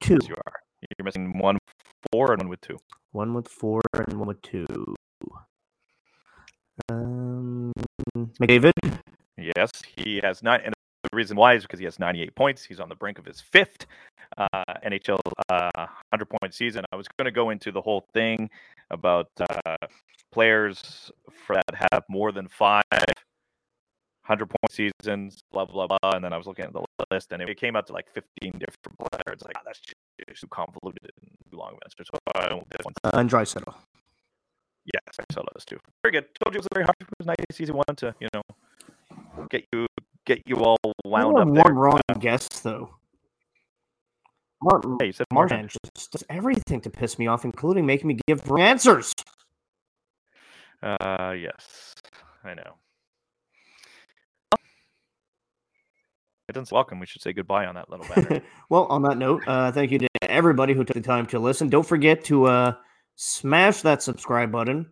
two. 0.00 0.18
Yes, 0.20 0.28
you 0.28 0.34
are. 0.34 0.52
You're 0.98 1.04
missing 1.04 1.38
one 1.38 1.58
four 2.10 2.32
and 2.32 2.42
one 2.42 2.48
with 2.48 2.60
two. 2.60 2.78
One 3.12 3.34
with 3.34 3.48
four 3.48 3.80
and 3.94 4.18
one 4.18 4.28
with 4.28 4.42
two. 4.42 4.66
Um, 6.88 7.72
McDavid, 8.16 8.72
Yes, 9.36 9.70
he 9.96 10.20
has 10.22 10.42
nine. 10.42 10.60
And 10.64 10.74
the 11.04 11.16
reason 11.16 11.36
why 11.36 11.54
is 11.54 11.62
because 11.62 11.78
he 11.78 11.84
has 11.84 11.98
98 11.98 12.34
points. 12.34 12.64
He's 12.64 12.80
on 12.80 12.88
the 12.88 12.94
brink 12.94 13.18
of 13.18 13.24
his 13.24 13.40
fifth 13.40 13.86
uh, 14.38 14.48
NHL 14.84 15.20
uh, 15.48 15.70
100 15.74 16.26
point 16.40 16.54
season. 16.54 16.84
I 16.92 16.96
was 16.96 17.06
going 17.18 17.26
to 17.26 17.32
go 17.32 17.50
into 17.50 17.70
the 17.70 17.80
whole 17.80 18.06
thing 18.14 18.48
about 18.90 19.28
uh, 19.40 19.76
players 20.32 21.10
for 21.46 21.56
that 21.56 21.88
have 21.92 22.04
more 22.08 22.32
than 22.32 22.48
five 22.48 22.82
100 24.26 24.46
point 24.46 24.70
seasons, 24.70 25.42
blah, 25.52 25.64
blah, 25.64 25.86
blah. 25.86 25.98
And 26.14 26.24
then 26.24 26.32
I 26.32 26.36
was 26.36 26.46
looking 26.46 26.64
at 26.64 26.72
the 26.72 26.82
list 27.10 27.32
and 27.32 27.42
it 27.42 27.56
came 27.56 27.74
out 27.76 27.86
to 27.88 27.92
like 27.92 28.08
15 28.10 28.52
different 28.52 28.98
players. 28.98 29.34
It's 29.34 29.42
like, 29.44 29.54
ah, 29.58 29.62
that's 29.64 29.80
just 29.80 30.40
too 30.40 30.46
convoluted 30.48 31.10
and 31.20 31.30
too 31.50 31.56
long 31.56 31.70
of 31.70 31.74
an 31.74 31.80
answer. 31.84 32.04
So 32.04 32.18
I 32.34 32.48
don't 32.48 32.68
this 32.70 32.84
one. 32.84 32.94
uh, 33.04 33.10
and 33.14 33.28
Draisaitl. 33.28 33.74
Yes, 34.84 35.02
I 35.18 35.24
saw 35.32 35.42
those 35.54 35.64
two. 35.64 35.78
Very 36.02 36.12
good. 36.12 36.26
Told 36.42 36.54
you 36.54 36.58
it 36.58 36.62
was 36.62 36.66
a 36.70 36.74
very 36.74 36.84
hard. 36.84 36.96
It 37.00 37.06
was 37.18 37.26
nice, 37.26 37.60
easy 37.60 37.72
one 37.72 37.84
to 37.96 38.14
you 38.20 38.28
know 38.34 38.42
get 39.48 39.64
you 39.72 39.86
get 40.26 40.42
you 40.46 40.56
all 40.56 40.76
wound 41.04 41.38
up 41.38 41.46
have 41.46 41.54
there. 41.54 41.62
one 41.64 41.74
wrong 41.74 42.00
guess 42.18 42.48
though. 42.60 42.94
Martin 44.60 44.96
Hey, 45.00 45.06
you 45.06 45.12
said 45.12 45.26
Marchand 45.32 45.70
just 45.96 46.12
does 46.12 46.24
everything 46.28 46.80
to 46.82 46.90
piss 46.90 47.18
me 47.18 47.26
off, 47.26 47.44
including 47.44 47.84
making 47.86 48.08
me 48.08 48.18
give 48.26 48.48
answers. 48.52 49.12
Uh, 50.82 51.34
yes, 51.38 51.94
I 52.44 52.54
know. 52.54 52.74
It 56.52 56.56
doesn't 56.56 56.74
welcome. 56.74 57.00
We 57.00 57.06
should 57.06 57.22
say 57.22 57.32
goodbye 57.32 57.64
on 57.64 57.76
that 57.76 57.88
little 57.88 58.04
banner. 58.14 58.42
well, 58.68 58.84
on 58.90 59.00
that 59.04 59.16
note, 59.16 59.42
uh, 59.46 59.72
thank 59.72 59.90
you 59.90 59.98
to 60.00 60.08
everybody 60.28 60.74
who 60.74 60.84
took 60.84 60.92
the 60.92 61.00
time 61.00 61.24
to 61.28 61.38
listen. 61.38 61.70
Don't 61.70 61.86
forget 61.86 62.22
to 62.26 62.44
uh, 62.44 62.74
smash 63.16 63.80
that 63.80 64.02
subscribe 64.02 64.52
button. 64.52 64.84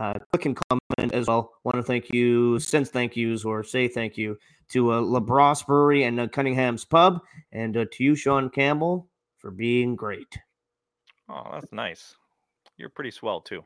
Uh, 0.00 0.14
click 0.32 0.46
and 0.46 0.58
comment 0.68 1.14
as 1.14 1.28
well. 1.28 1.52
Want 1.62 1.76
to 1.76 1.84
thank 1.84 2.12
you, 2.12 2.58
send 2.58 2.88
thank 2.88 3.14
yous 3.14 3.44
or 3.44 3.62
say 3.62 3.86
thank 3.86 4.16
you 4.16 4.36
to 4.70 4.90
uh, 4.94 5.00
LaBrosse 5.00 5.64
Brewery 5.64 6.02
and 6.02 6.18
uh, 6.18 6.26
Cunningham's 6.26 6.84
Pub, 6.84 7.20
and 7.52 7.76
uh, 7.76 7.84
to 7.92 8.02
you, 8.02 8.16
Sean 8.16 8.50
Campbell, 8.50 9.08
for 9.38 9.52
being 9.52 9.94
great. 9.94 10.36
oh, 11.28 11.50
that's 11.52 11.72
nice. 11.72 12.16
You're 12.78 12.90
pretty 12.90 13.12
swell 13.12 13.42
too. 13.42 13.62